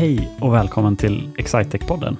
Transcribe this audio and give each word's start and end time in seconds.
Hej 0.00 0.30
och 0.40 0.54
välkommen 0.54 0.96
till 0.96 1.30
Excitec-podden. 1.36 2.16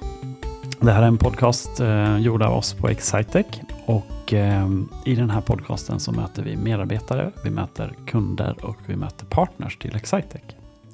Det 0.80 0.92
här 0.92 1.02
är 1.02 1.06
en 1.06 1.18
podcast 1.18 1.80
eh, 1.80 2.18
gjord 2.18 2.42
av 2.42 2.56
oss 2.56 2.74
på 2.74 2.88
Excitec 2.88 3.46
och 3.86 4.34
eh, 4.34 4.68
i 5.04 5.14
den 5.14 5.30
här 5.30 5.40
podcasten 5.40 6.00
så 6.00 6.12
möter 6.12 6.42
vi 6.42 6.56
medarbetare, 6.56 7.32
vi 7.44 7.50
möter 7.50 7.94
kunder 8.06 8.64
och 8.64 8.76
vi 8.86 8.96
möter 8.96 9.26
partners 9.26 9.76
till 9.76 9.96
Excitec. 9.96 10.42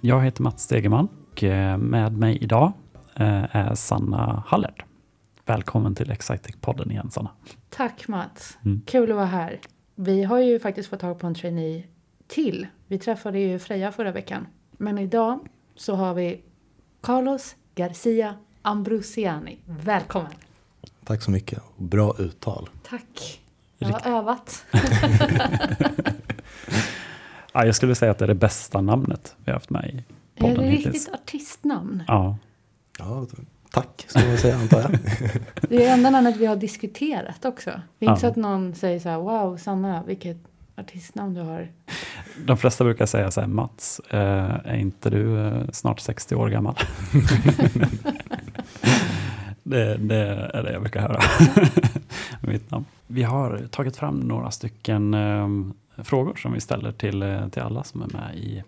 Jag 0.00 0.24
heter 0.24 0.42
Mats 0.42 0.62
Stegeman 0.62 1.08
och 1.32 1.44
eh, 1.44 1.78
med 1.78 2.18
mig 2.18 2.38
idag 2.40 2.72
eh, 3.14 3.56
är 3.56 3.74
Sanna 3.74 4.42
Hallert. 4.46 4.84
Välkommen 5.44 5.94
till 5.94 6.10
Excitec-podden 6.10 6.90
igen 6.90 7.10
Sanna. 7.10 7.30
Tack 7.70 8.08
Mats. 8.08 8.58
Mm. 8.64 8.82
Kul 8.86 9.10
att 9.10 9.16
vara 9.16 9.26
här. 9.26 9.60
Vi 9.94 10.24
har 10.24 10.38
ju 10.38 10.58
faktiskt 10.58 10.88
fått 10.88 11.00
tag 11.00 11.18
på 11.18 11.26
en 11.26 11.34
trainee 11.34 11.84
till. 12.26 12.66
Vi 12.86 12.98
träffade 12.98 13.38
ju 13.38 13.58
Freja 13.58 13.92
förra 13.92 14.12
veckan. 14.12 14.46
Men 14.78 14.98
idag 14.98 15.38
så 15.76 15.94
har 15.94 16.14
vi 16.14 16.42
Carlos 17.06 17.56
Garcia 17.74 18.34
Ambrusiani. 18.62 19.58
Välkommen. 19.64 20.32
Tack 21.04 21.22
så 21.22 21.30
mycket. 21.30 21.62
Bra 21.76 22.14
uttal. 22.18 22.68
Tack. 22.88 23.40
Jag 23.78 23.88
har 23.88 24.18
övat. 24.18 24.64
Ja, 27.52 27.66
jag 27.66 27.74
skulle 27.74 27.94
säga 27.94 28.10
att 28.10 28.18
det 28.18 28.24
är 28.24 28.28
det 28.28 28.34
bästa 28.34 28.80
namnet 28.80 29.36
vi 29.44 29.50
har 29.50 29.56
haft 29.56 29.70
med 29.70 29.84
i 29.90 29.96
Är 30.34 30.40
podden 30.40 30.56
det 30.64 30.70
hittills. 30.70 30.94
riktigt 30.94 31.14
artistnamn? 31.14 32.02
Ja, 32.08 32.36
Ja, 32.98 33.26
tack, 33.70 34.04
ska 34.08 34.26
man 34.28 34.38
säga 34.38 34.56
antar 34.56 34.80
jag. 34.80 34.90
Det 35.68 35.76
är 35.76 35.78
det 35.78 35.86
enda 35.88 36.10
namnet 36.10 36.36
vi 36.36 36.46
har 36.46 36.56
diskuterat 36.56 37.44
också. 37.44 37.70
Det 37.98 38.06
är 38.06 38.10
inte 38.10 38.16
Ja. 38.16 38.16
så 38.20 38.26
att 38.26 38.36
någon 38.36 38.74
säger 38.74 39.00
så 39.00 39.08
här, 39.08 39.18
wow 39.18 39.56
Sanna, 39.56 40.02
vilket 40.06 40.36
artistnamn 40.76 41.34
du 41.34 41.40
har. 41.40 41.68
De 42.44 42.56
flesta 42.56 42.84
brukar 42.84 43.06
säga 43.06 43.30
så 43.30 43.40
här, 43.40 43.48
Mats, 43.48 44.00
eh, 44.10 44.60
är 44.64 44.76
inte 44.76 45.10
du 45.10 45.46
eh, 45.46 45.62
snart 45.72 46.00
60 46.00 46.34
år 46.34 46.48
gammal? 46.48 46.74
det, 49.62 49.96
det 49.96 50.50
är 50.54 50.62
det 50.62 50.72
jag 50.72 50.82
brukar 50.82 51.00
höra 51.00 51.20
mitt 52.40 52.70
namn. 52.70 52.84
Vi 53.06 53.22
har 53.22 53.66
tagit 53.70 53.96
fram 53.96 54.20
några 54.20 54.50
stycken 54.50 55.14
eh, 55.14 55.48
frågor 56.04 56.34
som 56.34 56.52
vi 56.52 56.60
ställer 56.60 56.92
till, 56.92 57.48
till 57.52 57.62
alla 57.62 57.84
som 57.84 58.02
är 58.02 58.06
med 58.06 58.36
i, 58.36 58.62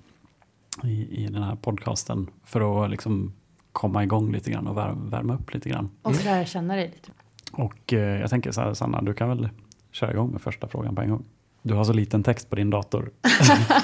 i, 0.84 1.24
i 1.24 1.26
den 1.26 1.42
här 1.42 1.54
podcasten 1.54 2.30
för 2.44 2.84
att 2.84 2.90
liksom 2.90 3.32
komma 3.72 4.02
igång 4.02 4.32
lite 4.32 4.50
grann 4.50 4.66
och 4.66 4.76
värma, 4.76 5.10
värma 5.10 5.34
upp 5.34 5.54
lite 5.54 5.68
grann. 5.68 5.90
Och 6.02 6.24
lära 6.24 6.44
känna 6.44 6.74
dig 6.74 6.86
lite. 6.86 7.10
Och 7.52 7.92
jag 7.92 8.30
tänker 8.30 8.52
så 8.52 8.60
här, 8.60 8.74
Sanna, 8.74 9.02
du 9.02 9.14
kan 9.14 9.28
väl 9.28 9.48
köra 9.92 10.12
igång 10.12 10.30
med 10.30 10.40
första 10.40 10.68
frågan 10.68 10.94
på 10.94 11.02
en 11.02 11.10
gång? 11.10 11.24
Du 11.62 11.74
har 11.74 11.84
så 11.84 11.92
liten 11.92 12.22
text 12.22 12.50
på 12.50 12.56
din 12.56 12.70
dator, 12.70 13.10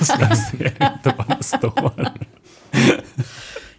så 0.05 0.13
jag 0.21 0.39
ser 0.39 0.67
inte 0.67 1.15
vad 1.19 1.29
det 1.39 1.43
står. 1.45 2.09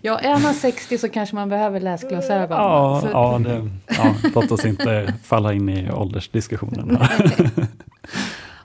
Ja, 0.02 0.20
är 0.20 0.40
man 0.40 0.54
60 0.54 0.98
så 0.98 1.10
kanske 1.10 1.36
man 1.36 1.50
behöver 1.50 1.80
läsglasögon. 1.80 2.58
Ja, 2.58 3.02
För- 3.02 3.10
ja, 3.12 3.40
det, 3.40 3.70
ja, 3.88 4.16
låt 4.36 4.52
oss 4.52 4.66
inte 4.66 5.14
falla 5.24 5.54
in 5.54 5.70
i 5.70 5.92
åldersdiskussionen. 5.92 6.98
här. 7.02 7.50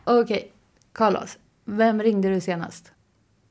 Okej, 0.04 0.52
Carlos. 0.92 1.38
Vem 1.64 2.02
ringde 2.02 2.28
du 2.28 2.40
senast? 2.40 2.92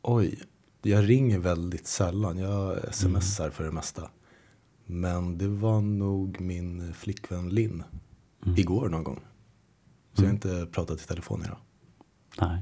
Oj, 0.02 0.39
jag 0.81 1.09
ringer 1.09 1.39
väldigt 1.39 1.88
sällan. 1.88 2.38
Jag 2.38 2.77
smsar 2.94 3.50
för 3.50 3.63
det 3.63 3.72
mesta. 3.72 4.09
Men 4.85 5.38
det 5.38 5.47
var 5.47 5.81
nog 5.81 6.41
min 6.41 6.94
flickvän 6.94 7.50
Linn. 7.50 7.83
Igår 8.57 8.89
någon 8.89 9.03
gång. 9.03 9.19
Så 10.13 10.22
jag 10.23 10.27
har 10.27 10.33
inte 10.33 10.67
pratat 10.72 11.02
i 11.02 11.07
telefon 11.07 11.41
idag. 11.45 11.57
Nej. 12.41 12.61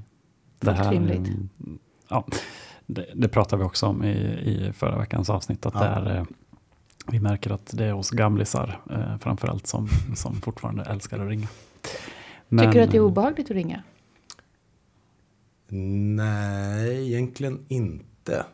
Fullt 0.62 0.92
rimligt. 0.92 1.30
Ja, 2.10 2.26
det, 2.86 3.06
det 3.16 3.30
pratade 3.30 3.64
vi 3.64 3.68
också 3.68 3.86
om 3.86 4.04
i, 4.04 4.10
i 4.40 4.74
förra 4.74 5.00
veckans 5.00 5.30
avsnitt. 5.30 5.66
Att 5.66 5.74
Ja. 5.74 5.80
det 5.80 5.86
är, 5.88 6.16
eh, 6.18 6.26
vi 7.12 7.20
märker 7.20 7.52
att 7.52 7.72
det 7.78 7.86
är 7.86 7.94
oss 7.94 8.10
gamlisar 8.10 8.82
eh, 8.90 9.18
framförallt 9.18 9.68
som, 9.68 9.88
som 10.16 10.36
fortfarande 10.42 10.84
älskar 10.84 11.20
att 11.20 11.30
ringa. 11.30 11.48
Men, 12.50 12.66
Tycker 12.66 12.80
du 12.80 12.86
att 12.86 12.92
det 12.92 12.98
är 12.98 13.02
obehagligt 13.02 13.46
att 13.52 13.56
ringa? 13.56 13.84
Nej, 15.70 17.08
egentligen 17.14 17.66
inte. 17.68 18.46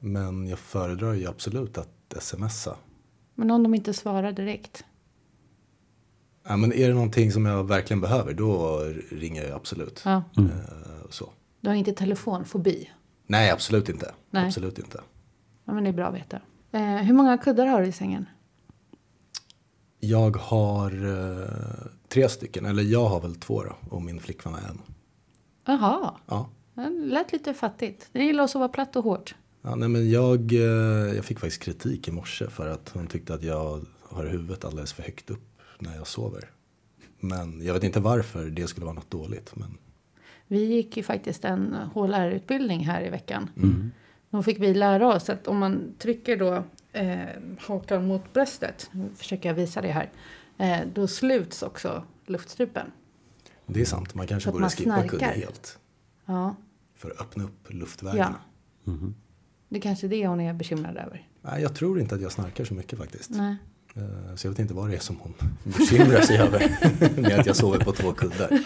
Men 0.00 0.46
jag 0.46 0.58
föredrar 0.58 1.12
ju 1.14 1.26
absolut 1.26 1.78
att 1.78 2.14
smsa. 2.20 2.76
Men 3.34 3.50
om 3.50 3.62
de 3.62 3.74
inte 3.74 3.94
svarar 3.94 4.32
direkt? 4.32 4.84
Ja, 6.48 6.56
men 6.56 6.72
är 6.72 6.88
det 6.88 6.94
någonting 6.94 7.32
som 7.32 7.46
jag 7.46 7.64
verkligen 7.64 8.00
behöver, 8.00 8.34
då 8.34 8.78
ringer 9.10 9.42
jag 9.44 9.52
absolut. 9.56 10.02
Ja, 10.04 10.22
Mm. 10.36 10.50
Eh, 10.50 10.56
Så. 11.10 11.32
du 11.60 11.68
har 11.68 11.74
inte 11.76 11.92
telefonfobi? 11.92 12.90
Nej, 13.26 13.50
absolut 13.50 13.88
inte. 13.88 14.14
Nej. 14.30 14.46
Absolut 14.46 14.78
inte. 14.78 15.00
Ja, 15.64 15.72
men 15.72 15.84
det 15.84 15.90
är 15.90 15.92
bra 15.94 16.06
att 16.06 16.14
veta. 16.14 16.40
Eh, 16.72 16.80
hur 16.96 17.14
många 17.14 17.38
kuddar 17.38 17.66
har 17.66 17.82
du 17.82 17.86
i 17.88 17.92
sängen? 17.92 18.26
Jag 20.00 20.36
har 20.36 20.90
eh, 20.90 21.86
tre 22.08 22.28
stycken, 22.28 22.66
eller 22.66 22.82
jag 22.82 23.04
har 23.08 23.20
väl 23.20 23.34
två 23.34 23.62
då, 23.62 23.76
och 23.90 24.02
min 24.02 24.20
flickvän 24.20 24.52
har 24.54 24.60
en. 24.60 24.80
Jaha, 25.66 26.14
Ja. 26.26 26.48
det 26.74 26.88
lät 26.90 27.32
lite 27.32 27.54
fattigt. 27.54 28.08
Det 28.12 28.24
gillar 28.24 28.44
att 28.44 28.50
sova 28.50 28.68
platt 28.68 28.96
och 28.96 29.04
hårt. 29.04 29.34
Ja, 29.62 29.74
nej, 29.74 29.88
men 29.88 30.10
jag, 30.10 30.52
eh, 30.52 31.14
jag 31.16 31.24
fick 31.24 31.38
faktiskt 31.38 31.62
kritik 31.62 32.08
i 32.08 32.12
morse 32.12 32.46
för 32.50 32.68
att 32.68 32.90
hon 32.94 33.06
tyckte 33.06 33.34
att 33.34 33.42
jag 33.42 33.84
har 34.02 34.26
huvudet 34.26 34.64
alldeles 34.64 34.92
för 34.92 35.02
högt 35.02 35.30
upp 35.30 35.47
när 35.78 35.96
jag 35.96 36.06
sover. 36.06 36.50
Men 37.20 37.64
jag 37.64 37.74
vet 37.74 37.84
inte 37.84 38.00
varför 38.00 38.44
det 38.50 38.66
skulle 38.66 38.84
vara 38.86 38.94
något 38.94 39.10
dåligt. 39.10 39.56
Men 39.56 39.78
Vi 40.46 40.64
gick 40.64 40.96
ju 40.96 41.02
faktiskt 41.02 41.44
en 41.44 41.74
HLR-utbildning 41.94 42.80
här 42.86 43.06
i 43.06 43.10
veckan. 43.10 43.50
Mm. 43.56 43.90
Då 44.30 44.42
fick 44.42 44.58
vi 44.60 44.74
lära 44.74 45.08
oss 45.08 45.30
att 45.30 45.46
om 45.48 45.58
man 45.58 45.94
trycker 45.98 46.36
då 46.36 46.64
eh, 46.92 47.18
hakan 47.60 48.06
mot 48.06 48.32
bröstet, 48.32 48.90
nu 48.92 49.08
försöker 49.16 49.48
jag 49.48 49.54
visa 49.54 49.80
det 49.82 49.92
här, 49.92 50.10
eh, 50.58 50.86
då 50.94 51.06
sluts 51.08 51.62
också 51.62 52.04
luftstrupen. 52.26 52.92
det 53.66 53.80
är 53.80 53.84
sant, 53.84 54.14
man 54.14 54.26
kanske 54.26 54.50
borde 54.50 54.60
man 54.60 54.70
skippa 54.70 55.02
kudde 55.02 55.18
snarkar. 55.18 55.34
helt. 55.40 55.78
Ja, 56.26 56.56
För 56.94 57.10
att 57.10 57.20
öppna 57.20 57.44
upp 57.44 57.72
luftvägarna. 57.74 58.40
Mhm. 58.84 59.14
det 59.68 59.76
är 59.76 59.80
kanske 59.80 60.06
är 60.06 60.08
det 60.08 60.26
hon 60.26 60.40
är 60.40 60.54
bekymrad 60.54 60.96
över. 60.96 61.28
Nej, 61.42 61.62
jag 61.62 61.74
tror 61.74 62.00
inte 62.00 62.14
att 62.14 62.20
jag 62.20 62.32
snarkar 62.32 62.64
så 62.64 62.74
mycket 62.74 62.98
faktiskt. 62.98 63.30
Nej. 63.30 63.56
Eh, 63.98 64.34
Så 64.36 64.46
jag 64.46 64.50
vet 64.50 64.58
inte 64.58 64.74
vad 64.74 64.88
det 64.90 64.96
är 64.96 65.00
som 65.00 65.16
hon 65.20 65.34
bekymrar 65.64 66.20
sig 66.20 66.38
över 66.38 66.76
med 67.22 67.40
att 67.40 67.46
jag 67.46 67.56
sover 67.56 67.78
på 67.78 67.92
två 67.92 68.12
kuddar. 68.12 68.58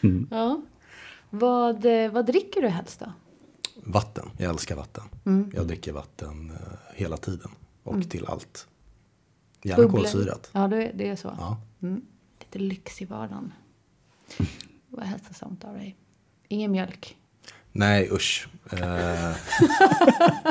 Mm. 0.00 0.28
Ja. 0.30 0.62
Vad, 1.30 1.84
eh, 2.04 2.10
vad 2.12 2.26
dricker 2.26 2.62
du 2.62 2.68
helst 2.68 3.00
då? 3.00 3.12
Vatten, 3.84 4.30
jag 4.38 4.50
älskar 4.50 4.76
vatten. 4.76 5.04
Mm. 5.26 5.50
Jag 5.54 5.66
dricker 5.66 5.92
vatten 5.92 6.50
eh, 6.50 6.56
hela 6.94 7.16
tiden 7.16 7.50
och 7.82 7.94
Mm. 7.94 8.08
till 8.08 8.26
allt. 8.26 8.66
Gärna 9.62 9.82
Bubblor. 9.82 9.98
kolsyrat. 10.00 10.50
Ja, 10.52 10.68
det 10.68 10.76
är, 10.88 10.92
det 10.94 11.08
är 11.08 11.16
så. 11.16 11.34
Ja. 11.38 11.60
Mm. 11.82 12.02
Lite 12.40 12.58
lyx 12.58 13.02
i 13.02 13.04
vardagen. 13.04 13.52
Vad 14.88 15.04
hälsosamt 15.04 15.64
av 15.64 15.74
dig. 15.74 15.96
Ingen 16.48 16.72
mjölk. 16.72 17.16
Nej 17.72 18.08
usch. 18.12 18.48
Eh, 18.72 19.32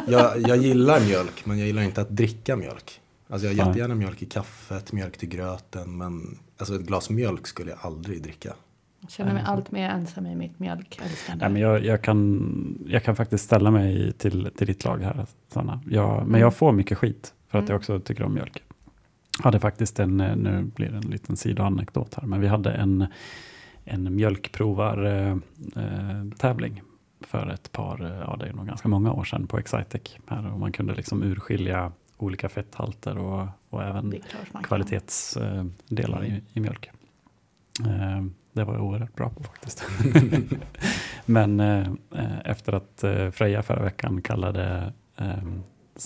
jag, 0.08 0.40
jag 0.48 0.58
gillar 0.58 1.00
mjölk 1.00 1.46
men 1.46 1.58
jag 1.60 1.68
gillar 1.68 1.82
inte 1.82 2.02
att 2.02 2.10
dricka 2.10 2.56
mjölk. 2.56 3.02
Alltså 3.30 3.48
jag 3.48 3.64
har 3.64 3.70
jättegärna 3.70 3.96
mjölk 3.96 4.22
i 4.22 4.26
kaffet, 4.26 4.94
mjölk 4.94 5.18
till 5.18 5.30
gröten 5.30 5.98
men 5.98 6.40
alltså 6.58 6.76
ett 6.76 6.82
glas 6.82 7.10
mjölk 7.10 7.48
skulle 7.48 7.70
jag 7.72 7.80
aldrig 7.82 8.24
dricka. 8.24 8.54
Jag 9.02 9.12
känner 9.12 9.34
mig 9.34 9.44
allt 9.46 9.72
mer 9.72 9.90
ensam 9.90 10.26
i 10.26 10.36
mitt 10.36 10.60
mjölkälskande. 10.60 11.46
Nej, 11.46 11.54
men 11.54 11.62
jag, 11.62 11.86
jag, 11.86 12.02
kan, 12.02 12.84
jag 12.88 13.04
kan 13.04 13.16
faktiskt 13.16 13.44
ställa 13.44 13.72
mig 13.72 14.12
till, 14.14 14.50
till 14.58 14.68
ditt 14.68 14.86
lag 14.86 14.98
här, 15.02 15.26
Sanna. 15.54 15.82
Jag, 15.90 16.18
men 16.18 16.28
Mm. 16.28 16.42
jag 16.42 16.56
får 16.56 16.72
mycket 16.72 16.98
skit 16.98 17.34
för 17.50 17.58
att 17.58 17.64
Mm. 17.64 17.72
jag 17.72 17.78
också 17.80 18.00
tycker 18.00 18.24
om 18.24 18.34
mjölk. 18.34 18.64
Jag 19.38 19.44
hade 19.44 19.60
faktiskt 19.60 20.00
en, 20.00 20.20
eh, 20.22 20.36
nu 20.36 20.64
blir 20.76 20.90
det 20.90 20.98
en 20.98 21.10
liten 21.12 21.38
sidoanekdot 21.38 22.16
här, 22.16 22.24
men 22.28 22.42
vi 22.42 22.48
hade 22.48 22.72
en, 22.72 23.06
en 23.86 24.16
mjölkprovar-tävling 24.16 26.82
för 27.26 27.50
ett 27.50 27.72
par, 27.72 28.02
eh, 28.06 28.20
ja 28.28 28.36
det 28.40 28.46
är 28.46 28.54
nog 28.54 28.68
ganska 28.68 28.88
många 28.88 29.14
år 29.14 29.24
sedan 29.24 29.48
på 29.48 29.58
Excitec. 29.58 30.02
Här, 30.28 30.54
och 30.54 30.60
man 30.60 30.72
kunde 30.72 30.94
liksom 30.96 31.24
urskilja 31.24 31.92
olika 32.18 32.50
fetthalter 32.50 33.18
och, 33.18 33.48
och 33.70 33.84
även 33.84 34.14
kvalitetsdelar 34.64 36.26
i, 36.26 36.44
i 36.54 36.60
mjölk. 36.60 36.90
Eh, 37.80 38.24
Det 38.54 38.64
var 38.64 38.74
jag 38.74 38.84
oerhört 38.84 39.16
bra 39.16 39.30
på 39.30 39.44
faktiskt. 39.44 39.84
men 41.26 41.60
eh, 41.60 41.88
efter 42.46 42.74
att 42.74 43.04
Freja 43.36 43.64
förra 43.64 43.84
veckan 43.84 44.22
kallade, 44.22 44.94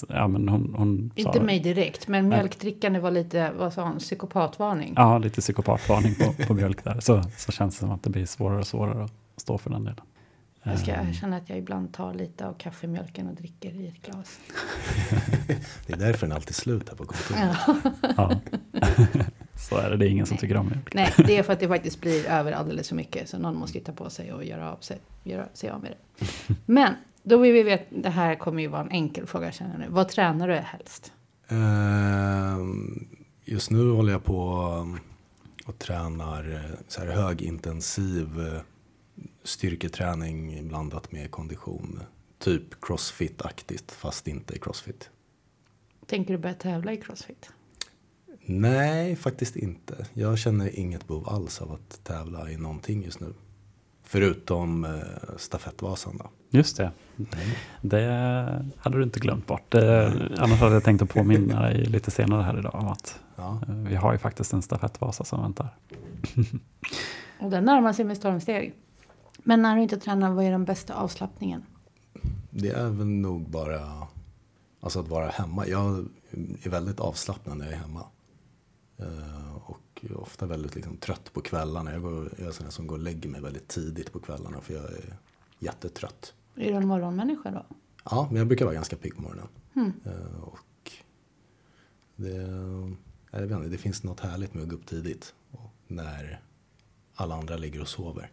ja 0.09 0.27
men 0.27 0.50
hon, 0.50 0.75
hon 0.77 1.12
Inte 1.15 1.38
sa, 1.38 1.44
mig 1.44 1.59
direkt, 1.59 2.07
men 2.07 2.29
mjölkdrickande 2.29 3.00
var 3.00 3.12
lite, 3.12 3.51
vad 3.57 3.73
sa 3.73 3.83
hon, 3.83 3.97
psykopatvarning. 4.00 4.94
ja 4.95 5.17
lite 5.17 5.41
psykopatvarning 5.41 6.15
på, 6.15 6.44
på 6.47 6.53
mjölk 6.53 6.83
där, 6.83 7.00
så, 7.00 7.23
så 7.38 7.51
känns 7.51 7.75
det 7.75 7.79
som 7.79 7.91
att 7.91 8.03
det 8.03 8.09
blir 8.09 8.25
svårare 8.25 8.59
och 8.59 8.67
svårare 8.67 9.03
att 9.03 9.13
stå 9.38 9.57
för 9.57 9.69
den 9.69 9.83
delen. 9.83 10.01
Jag 10.67 10.79
ska 10.79 10.91
erkänna 10.91 11.38
att 11.38 11.50
jag 11.50 11.57
ibland 11.57 11.94
tar 11.94 12.13
lite 12.13 12.47
av 12.47 12.53
kaffemjölken 12.53 13.27
och 13.27 13.35
dricker 13.35 13.71
i 13.71 13.88
ett 13.88 14.01
glas. 14.06 14.39
Det 15.88 15.94
är 15.94 15.97
därför 15.97 16.27
den 16.27 16.35
alltid 16.35 16.50
är 16.50 16.53
slut 16.53 16.89
här 16.89 16.95
på 16.95 17.06
kontoret. 17.06 17.57
Ja. 17.67 17.91
ja. 18.17 18.39
så 19.69 19.77
är 19.77 19.89
det, 19.89 19.97
det 19.97 20.06
är 20.07 20.09
ingen 20.09 20.25
som 20.25 20.38
tycker 20.38 20.57
om 20.57 20.67
mjölk. 20.67 20.94
Nej, 20.94 21.13
det 21.17 21.38
är 21.38 21.44
för 21.44 21.53
att 21.53 21.59
det 21.59 21.67
faktiskt 21.67 22.01
blir 22.01 22.25
över 22.25 22.51
alldeles 22.51 22.89
för 22.89 22.95
mycket. 22.95 23.29
Så 23.29 23.38
någon 23.38 23.56
måste 23.57 23.77
ju 23.77 23.83
ta 23.83 23.91
på 23.91 24.09
sig 24.09 24.33
och 24.33 24.45
göra 24.45 24.71
av 24.71 24.77
sig, 24.77 24.97
göra 25.23 25.47
sig 25.53 25.69
av 25.69 25.81
med 25.81 25.91
det. 25.91 26.25
Men 26.65 26.94
Då 27.23 27.38
vill 27.38 27.53
vi 27.53 27.63
veta, 27.63 27.85
det 27.89 28.09
här 28.09 28.35
kommer 28.35 28.62
ju 28.62 28.67
vara 28.67 28.81
en 28.81 28.91
enkel 28.91 29.25
fråga 29.27 29.51
känner 29.51 29.71
jag 29.71 29.79
nu. 29.79 29.88
Vad 29.89 30.09
tränar 30.09 30.47
du 30.47 30.53
helst? 30.56 31.13
Ehm, 31.47 33.07
Just 33.47 33.71
nu 33.71 33.91
håller 33.91 34.12
jag 34.12 34.23
på 34.23 34.62
um, 34.81 35.00
och 35.65 35.79
tränar 35.79 36.53
eh, 36.53 36.77
så 36.88 37.01
här 37.01 37.07
högintensiv 37.07 38.39
eh, 38.39 38.62
styrketräning 39.45 40.68
blandat 40.68 41.12
med 41.12 41.31
kondition. 41.31 42.00
Typ 42.39 42.81
crossfit-aktigt 42.81 43.92
fast 43.92 44.27
inte 44.27 44.59
crossfit. 44.59 45.09
Tänker 46.06 46.33
du 46.33 46.38
börja 46.38 46.56
tävla 46.56 46.94
i 46.94 46.97
crossfit? 46.97 47.50
Nej, 48.45 49.15
faktiskt 49.15 49.56
inte. 49.56 50.06
Jag 50.13 50.38
känner 50.39 50.80
inget 50.80 51.07
behov 51.07 51.30
alls 51.30 51.62
av 51.62 51.71
att 51.71 52.03
tävla 52.03 52.50
i 52.51 52.57
någonting 52.57 53.03
just 53.03 53.19
nu. 53.19 53.33
Förutom 54.03 54.86
eh, 54.86 54.92
stafettvasan 55.38 56.18
då. 56.18 56.30
Just 56.50 56.77
det. 56.77 56.91
Det 57.81 58.01
hade 58.77 58.98
du 58.98 59.03
inte 59.03 59.19
glömt 59.19 59.48
bort. 59.48 59.71
Det, 59.71 60.06
annars 60.38 60.59
hade 60.59 60.74
jag 60.74 60.83
tänkt 60.83 61.01
att 61.01 61.09
påminna 61.09 61.62
dig 61.62 61.86
lite 61.86 62.12
senare 62.12 62.41
här 62.44 62.59
idag 62.59 62.75
om 62.75 62.88
att 62.88 63.19
Ja. 63.36 63.62
eh, 63.68 63.75
vi 63.75 63.95
har 63.95 64.13
ju 64.13 64.18
faktiskt 64.19 64.53
en 64.53 64.62
stafettvasa 64.62 65.24
som 65.24 65.41
väntar. 65.41 65.68
Och 67.39 67.50
den 67.51 67.65
närmar 67.65 67.94
sig 67.94 68.06
med 68.06 68.18
stormsteg. 68.18 68.74
Men 69.47 69.62
när 69.62 69.75
du 69.75 69.81
inte 69.81 69.97
tränar, 69.97 70.31
vad 70.31 70.45
är 70.45 70.51
den 70.51 70.65
bästa 70.65 70.95
avslappningen? 70.95 71.65
Det 72.50 72.69
är 72.69 72.89
väl 72.89 73.07
nog 73.07 73.50
bara 73.50 74.07
alltså 74.80 75.00
att 75.00 75.07
vara 75.07 75.27
hemma. 75.27 75.68
Jag 75.68 76.06
är 76.63 76.69
väldigt 76.69 77.00
avslappnad 77.00 77.57
när 77.57 77.65
jag 77.65 77.74
är 77.74 77.77
hemma. 77.77 78.06
Eh, 78.97 79.56
och 79.56 80.06
ofta 80.15 80.45
väldigt 80.45 80.75
liksom, 80.75 80.97
trött 80.97 81.33
på 81.33 81.42
kvällarna. 81.42 81.92
Jag, 81.92 82.01
går, 82.01 82.33
jag 82.38 82.47
är 82.47 82.51
sån 82.51 82.71
som 82.71 82.88
går 82.88 82.95
och 82.95 83.03
lägger 83.03 83.30
mig 83.30 83.42
väldigt 83.42 83.68
tidigt 83.68 84.13
på 84.13 84.19
kvällarna 84.19 84.62
för 84.62 84.74
jag 84.74 84.83
är 84.83 85.18
jättetrött. 85.59 86.33
Är 86.56 86.71
du 86.71 86.77
en 86.77 86.88
morgonmänniska 86.88 87.51
då? 87.51 87.65
Ja, 88.03 88.27
men 88.30 88.38
jag 88.38 88.48
brukar 88.48 88.65
vara 88.65 88.75
ganska 88.75 88.95
pigg 88.95 89.15
på 89.15 89.21
morgonen. 89.21 89.48
Mm. 89.75 89.94
Och 90.41 90.91
det, 92.15 92.36
jag 93.31 93.41
vet 93.41 93.51
inte, 93.51 93.68
det 93.68 93.77
finns 93.77 94.03
något 94.03 94.19
härligt 94.19 94.53
med 94.53 94.63
att 94.63 94.69
gå 94.69 94.75
upp 94.75 94.86
tidigt. 94.86 95.33
När 95.88 96.41
alla 97.15 97.36
andra 97.36 97.57
ligger 97.57 97.81
och 97.81 97.88
sover. 97.88 98.31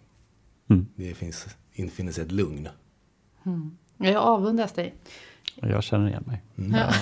Mm. 0.72 0.86
Det 0.96 1.14
finns, 1.14 1.46
infinner 1.72 2.12
sig 2.12 2.24
ett 2.24 2.32
lugn. 2.32 2.68
Jag 3.96 4.16
avundas 4.16 4.72
dig. 4.72 4.94
Jag 5.54 5.82
känner 5.82 6.08
igen 6.08 6.24
mig. 6.26 6.42
Mm. 6.58 6.72
Jag 6.72 6.94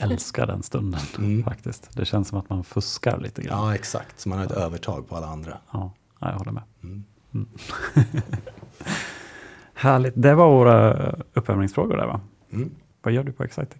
älskar 0.10 0.46
den 0.46 0.62
stunden 0.62 1.00
Mm. 1.18 1.44
faktiskt. 1.44 1.96
Det 1.96 2.04
känns 2.04 2.28
som 2.28 2.38
att 2.38 2.50
man 2.50 2.64
fuskar 2.64 3.18
lite 3.20 3.42
grann. 3.42 3.66
Ja, 3.66 3.74
exakt. 3.74 4.20
Så 4.20 4.28
man 4.28 4.38
har 4.38 4.46
ett 4.46 4.52
övertag 4.52 5.08
på 5.08 5.16
alla 5.16 5.26
andra. 5.26 5.58
Ja, 5.72 5.92
ja, 6.20 6.30
jag 6.30 6.38
håller 6.38 6.52
med. 6.52 6.62
Mm. 6.82 7.04
Härligt. 9.74 10.14
Det 10.16 10.34
var 10.34 10.50
våra 10.50 11.10
uppvärmningsfrågor 11.34 11.96
där 11.96 12.06
va? 12.06 12.20
Mm. 12.52 12.70
Vad 13.02 13.12
gör 13.14 13.24
du 13.24 13.32
på 13.32 13.44
Excitec? 13.44 13.78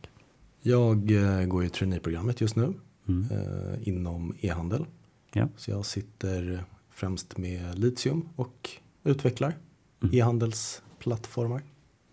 Jag 0.63 1.11
eh, 1.41 1.47
går 1.47 1.63
ju 1.63 1.69
traineeprogrammet 1.69 2.41
just 2.41 2.57
nu 2.57 2.75
Mm. 3.09 3.27
eh, 3.31 3.89
inom 3.89 4.35
e-handel. 4.41 4.87
Ja. 5.33 5.49
Så 5.57 5.71
jag 5.71 5.85
sitter 5.87 6.65
främst 6.91 7.39
med 7.39 7.79
litium 7.79 8.29
och 8.37 8.71
utvecklar 9.05 9.55
Mm. 10.03 10.15
e-handelsplattformar. 10.19 11.63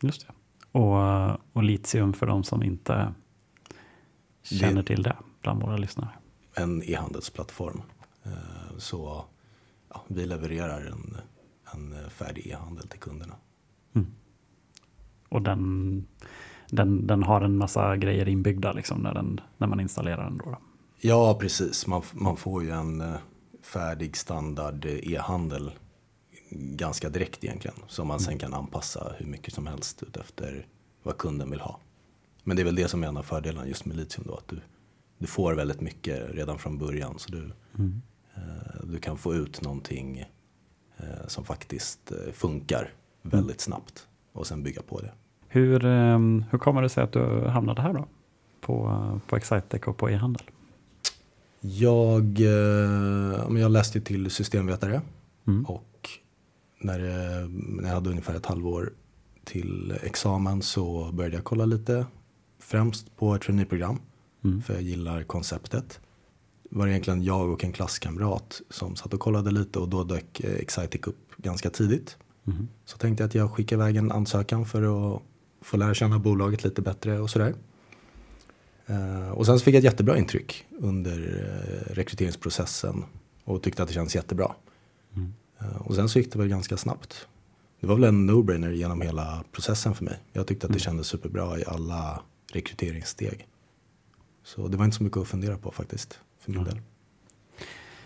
Just 0.01 0.27
det. 0.27 0.33
Och, 0.79 1.31
och 1.53 1.63
litium 1.63 2.13
för 2.13 2.25
de 2.27 2.43
som 2.43 2.63
inte 2.63 3.13
känner 4.43 4.83
till 4.83 5.03
det 5.03 5.15
bland 5.41 5.61
våra 5.61 5.77
lyssnare. 5.77 6.09
En 6.53 6.83
e-handelsplattform. 6.83 7.81
Eh, 8.23 8.77
så 8.77 9.25
ja, 9.89 10.03
vi 10.07 10.25
levererar 10.25 10.85
en, 10.85 11.17
en 11.73 12.09
färdig 12.09 12.47
e-handel 12.47 12.87
till 12.87 12.99
kunderna. 12.99 13.35
Och 15.29 15.41
den, 15.41 16.05
den, 16.69 17.07
den 17.07 17.23
har 17.23 17.41
en 17.41 17.57
massa 17.57 17.97
grejer 17.97 18.27
inbyggda 18.27 18.73
liksom 18.73 18.99
när, 18.99 19.13
den, 19.13 19.39
när 19.57 19.67
man 19.67 19.79
installerar 19.79 20.23
den. 20.23 20.37
Då, 20.37 20.45
då. 20.45 20.57
Ja, 21.01 21.37
precis. 21.39 21.87
Man, 21.87 22.01
man 22.13 22.37
får 22.37 22.63
ju 22.63 22.71
en 22.71 23.01
eh, 23.01 23.15
färdig 23.61 24.17
standard 24.17 24.85
eh, 24.85 25.13
e-handel 25.13 25.71
ganska 26.51 27.09
direkt 27.09 27.43
egentligen. 27.43 27.77
Som 27.87 28.07
man 28.07 28.19
sen 28.19 28.37
kan 28.37 28.53
anpassa 28.53 29.13
hur 29.17 29.25
mycket 29.25 29.53
som 29.53 29.67
helst 29.67 30.03
utefter 30.03 30.67
vad 31.03 31.17
kunden 31.17 31.49
vill 31.49 31.59
ha. 31.59 31.79
Men 32.43 32.55
det 32.55 32.61
är 32.61 32.65
väl 32.65 32.75
det 32.75 32.87
som 32.87 33.03
är 33.03 33.07
en 33.07 33.17
av 33.17 33.23
fördelarna 33.23 33.67
just 33.67 33.85
med 33.85 33.97
litium 33.97 34.27
då. 34.27 34.35
Att 34.35 34.47
du, 34.47 34.61
du 35.17 35.27
får 35.27 35.53
väldigt 35.53 35.81
mycket 35.81 36.35
redan 36.35 36.59
från 36.59 36.77
början. 36.77 37.19
Så 37.19 37.31
du, 37.31 37.51
eh, 38.35 38.83
du 38.83 38.99
kan 38.99 39.17
få 39.17 39.33
ut 39.33 39.61
någonting 39.61 40.19
eh, 40.97 41.27
som 41.27 41.45
faktiskt 41.45 42.11
eh, 42.11 42.31
funkar 42.33 42.93
väldigt 43.21 43.61
snabbt. 43.61 44.07
Och 44.33 44.47
sen 44.47 44.63
bygga 44.63 44.81
på 44.81 45.01
det. 45.01 45.11
Hur, 45.47 45.85
ehm, 45.85 46.45
hur 46.51 46.57
kommer 46.57 46.81
det 46.81 46.89
sig 46.89 47.03
att 47.03 47.11
du 47.11 47.47
hamnade 47.47 47.81
här 47.81 47.93
då? 47.93 48.05
På, 48.61 49.19
på 49.27 49.35
Excitec 49.35 49.81
och 49.83 49.97
på 49.97 50.09
e-handel? 50.09 50.43
Jag, 51.59 52.39
eh, 52.39 53.59
jag 53.59 53.71
läste 53.71 54.01
till 54.01 54.31
systemvetare. 54.31 55.01
Mm. 55.47 55.65
Och 55.65 55.90
när, 56.81 56.99
det- 56.99 57.47
när 57.81 57.87
jag 57.89 57.95
hade 57.95 58.09
ungefär 58.09 58.35
ett 58.35 58.45
halvår 58.45 58.93
till 59.43 59.93
examen 60.03 60.61
så 60.61 61.11
började 61.11 61.35
jag 61.35 61.43
kolla 61.43 61.65
lite. 61.65 62.05
Främst 62.59 63.15
på 63.17 63.35
ett 63.35 63.41
traineeprogram. 63.41 63.99
Mm. 64.43 64.61
För 64.61 64.73
jag 64.73 64.83
gillar 64.83 65.23
konceptet. 65.23 65.99
Det 66.69 66.77
var 66.77 66.87
egentligen 66.87 67.23
jag 67.23 67.49
och 67.49 67.63
en 67.63 67.71
klasskamrat 67.71 68.61
som 68.69 68.95
satt 68.95 69.13
och 69.13 69.19
kollade 69.19 69.51
lite 69.51 69.79
och 69.79 69.89
då 69.89 70.03
dök 70.03 70.39
eh, 70.39 70.53
Excitec 70.53 71.01
upp 71.07 71.35
ganska 71.37 71.69
tidigt. 71.69 72.17
Mhm. 72.43 72.67
Så 72.85 72.97
tänkte 72.97 73.23
jag 73.23 73.27
att 73.27 73.35
jag 73.35 73.51
skickar 73.51 73.75
iväg 73.75 73.95
en 73.95 74.11
ansökan 74.11 74.65
för 74.65 75.15
att 75.15 75.21
få 75.61 75.77
lära 75.77 75.93
känna 75.93 76.19
bolaget 76.19 76.63
lite 76.63 76.81
bättre 76.81 77.19
och 77.19 77.29
sådär. 77.29 77.55
Eh, 78.85 79.29
Och 79.29 79.45
sen 79.45 79.59
så 79.59 79.63
fick 79.65 79.73
jag 79.75 79.79
ett 79.79 79.83
jättebra 79.85 80.17
intryck 80.17 80.65
under 80.79 81.17
eh, 81.19 81.93
rekryteringsprocessen 81.93 83.03
och 83.43 83.63
tyckte 83.63 83.81
att 83.83 83.87
det 83.89 83.93
kändes 83.93 84.15
jättebra. 84.15 84.51
Mm. 85.15 85.33
Eh, 85.61 85.81
Och 85.81 85.95
sen 85.95 86.09
så 86.09 86.19
gick 86.19 86.31
det 86.33 86.39
väl 86.39 86.47
ganska 86.47 86.77
snabbt. 86.77 87.27
Det 87.79 87.87
var 87.87 87.95
väl 87.95 88.03
en 88.03 88.29
no-brainer 88.29 88.71
genom 88.71 89.01
hela 89.01 89.43
processen 89.51 89.95
för 89.95 90.03
mig. 90.05 90.19
Jag 90.33 90.47
tyckte 90.47 90.65
att 90.67 90.71
det 90.73 90.77
Mm. 90.77 90.83
kändes 90.83 91.07
superbra 91.07 91.59
i 91.59 91.65
alla 91.67 92.21
rekryteringssteg. 92.51 93.47
Så 94.43 94.67
det 94.67 94.77
var 94.77 94.85
inte 94.85 94.97
så 94.97 95.03
mycket 95.03 95.17
att 95.17 95.27
fundera 95.27 95.57
på 95.57 95.71
faktiskt, 95.71 96.19
för 96.39 96.51
min 96.51 96.61
Mm. 96.61 96.73
del. 96.73 96.81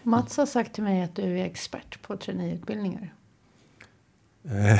Mats 0.03 0.37
har 0.37 0.45
sagt 0.45 0.73
till 0.73 0.83
mig 0.83 1.03
att 1.03 1.15
du 1.15 1.21
är 1.39 1.45
expert 1.45 2.01
på 2.01 2.17
traineeutbildningar. 2.17 3.13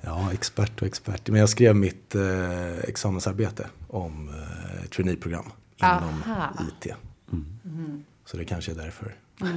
Ja, 0.00 0.32
expert 0.32 0.80
och 0.80 0.86
expert. 0.86 1.28
Men 1.28 1.40
jag 1.40 1.48
skrev 1.48 1.76
mitt 1.76 2.14
eh, 2.14 2.78
examensarbete 2.78 3.66
om 3.88 4.28
eh, 4.28 4.88
traineeprogram 4.88 5.50
inom 5.76 6.22
Aha. 6.26 6.52
IT. 6.68 6.94
Mm. 7.32 8.04
Så 8.24 8.36
det 8.36 8.44
kanske 8.44 8.70
är 8.72 8.76
därför. 8.76 9.16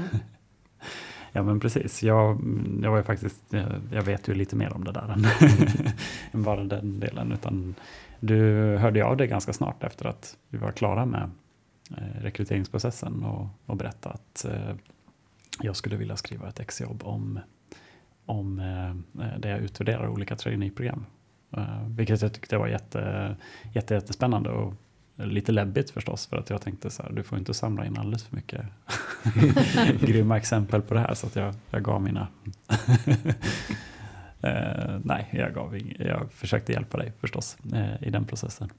Ja 1.31 1.43
men 1.43 1.59
precis, 1.59 2.03
jag, 2.03 2.41
jag 2.81 2.91
var 2.91 3.03
faktiskt, 3.03 3.43
jag, 3.49 3.81
jag 3.91 4.01
vet 4.01 4.27
ju 4.27 4.33
lite 4.33 4.55
mer 4.55 4.73
om 4.73 4.83
det 4.83 4.91
där 4.91 5.15
än, 5.15 5.25
än 6.31 6.43
bara 6.43 6.63
den 6.63 6.99
delen. 6.99 7.31
Utan 7.31 7.75
du 8.19 8.37
hörde 8.77 9.05
av 9.05 9.17
dig 9.17 9.27
ganska 9.27 9.53
snart 9.53 9.83
efter 9.83 10.05
att 10.05 10.37
vi 10.49 10.57
var 10.57 10.71
klara 10.71 11.05
med 11.05 11.29
eh, 11.97 12.21
rekryteringsprocessen 12.21 13.23
och, 13.23 13.47
och 13.65 13.77
berättade 13.77 14.15
att 14.15 14.45
eh, 14.45 14.75
jag 15.61 15.75
skulle 15.75 15.95
vilja 15.95 16.15
skriva 16.15 16.49
ett 16.49 16.59
exjobb 16.59 17.03
om, 17.03 17.39
om 18.25 18.59
eh, 18.59 19.25
där 19.39 19.49
jag 19.49 19.59
utvärderar 19.59 20.07
olika 20.07 20.35
traineeprogram. 20.35 21.05
Eh, 21.57 21.87
vilket 21.87 22.21
jag 22.21 22.33
tyckte 22.33 22.57
var 22.57 22.67
jätte, 22.67 23.35
jätte, 23.73 23.93
jättespännande 23.93 24.49
och 24.49 24.73
lite 25.25 25.51
läbbigt 25.51 25.89
förstås 25.89 26.27
för 26.27 26.37
att 26.37 26.49
jag 26.49 26.61
tänkte 26.61 26.89
så 26.89 27.03
här, 27.03 27.11
du 27.11 27.23
får 27.23 27.37
inte 27.37 27.53
samla 27.53 27.85
in 27.85 27.97
alldeles 27.97 28.23
för 28.23 28.35
mycket 28.35 28.65
grymma 30.07 30.37
exempel 30.37 30.81
på 30.81 30.93
det 30.93 30.99
här 30.99 31.13
så 31.13 31.27
att 31.27 31.35
jag, 31.35 31.55
jag 31.69 31.83
gav 31.83 32.01
mina 32.01 32.27
Eh, 34.41 34.99
nej, 35.03 35.29
jag, 35.31 35.53
gav 35.53 35.77
jag 35.99 36.31
försökte 36.31 36.71
hjälpa 36.71 36.97
dig 36.97 37.13
förstås 37.19 37.57
eh, 37.73 38.07
i 38.07 38.09
den 38.09 38.25
processen. 38.25 38.69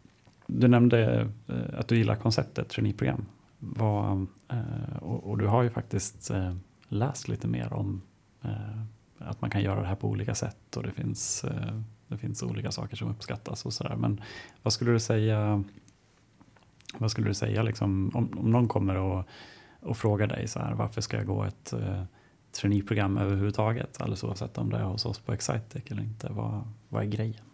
Du 0.47 0.69
nämnde 0.69 1.29
eh, 1.47 1.79
att 1.79 1.89
du 1.89 1.97
gillar 1.97 2.17
konceptet 2.17 2.69
traineeprogram. 2.69 3.27
Vad, 3.59 4.27
eh, 4.49 4.97
och, 5.01 5.31
och 5.31 5.39
du 5.39 5.47
har 5.47 5.63
ju 5.63 5.71
faktiskt 5.71 6.31
eh, 6.31 6.55
läst 6.89 7.29
lite 7.29 7.49
mer 7.49 7.73
om 7.73 8.03
eh, 8.43 8.83
att 9.19 9.41
man 9.41 9.51
kan 9.51 9.63
göra 9.63 9.81
det 9.81 9.87
här 9.87 9.95
på 9.95 10.09
olika 10.09 10.35
sätt 10.35 10.77
och 10.77 10.83
det 10.83 10.93
finns, 10.93 11.45
det 12.09 12.17
finns 12.17 12.43
olika 12.43 12.71
saker 12.71 12.97
som 12.97 13.11
uppskattas 13.11 13.67
och 13.67 13.73
sådär. 13.73 13.97
Men 13.97 14.21
vad 14.63 14.73
skulle 14.73 14.93
du 14.93 15.01
säga, 15.01 15.65
vad 17.03 17.11
skulle 17.11 17.29
du 17.29 17.35
säga 17.35 17.63
liksom, 17.63 18.11
om, 18.15 18.39
om 18.39 18.51
någon 18.51 18.69
kommer 18.69 18.97
och, 18.97 19.25
och 19.81 19.97
frågar 19.97 20.27
dig 20.27 20.49
så 20.49 20.59
här, 20.59 20.75
varför 20.75 21.01
ska 21.01 21.17
jag 21.17 21.27
gå 21.27 21.45
ett 21.45 21.73
eh, 21.73 22.05
traineeprogram 22.53 23.19
överhuvudtaget, 23.19 24.01
alldeles 24.01 24.25
oavsett 24.25 24.59
om 24.59 24.71
det 24.71 24.77
är 24.77 24.83
hos 24.83 25.07
oss 25.07 25.19
på 25.19 25.33
Excitec 25.33 25.83
eller 25.87 26.03
inte. 26.03 26.29
Vad, 26.33 26.69
vad 26.89 27.03
är 27.03 27.07
grejen? 27.07 27.45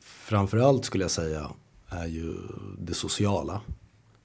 Framförallt 0.00 0.84
skulle 0.84 1.04
jag 1.04 1.10
säga 1.10 1.50
är 1.88 2.06
ju 2.06 2.34
det 2.78 2.94
sociala. 2.94 3.60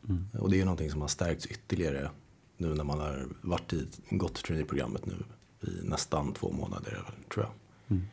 Mm. 0.09 0.27
Och 0.39 0.49
det 0.49 0.55
är 0.55 0.57
ju 0.59 0.65
någonting 0.65 0.91
som 0.91 1.01
har 1.01 1.07
stärkts 1.07 1.45
ytterligare 1.45 2.09
nu 2.57 2.73
när 2.73 2.83
man 2.83 2.99
har 2.99 3.27
varit 3.41 3.73
i, 3.73 3.87
gått 4.09 4.43
traineeprogrammet 4.43 5.05
nu 5.05 5.13
i 5.61 5.87
nästan 5.87 6.33
två 6.33 6.51
månader 6.51 7.03
tror 7.33 7.45
jag. 7.45 7.53
Mm. 7.97 8.05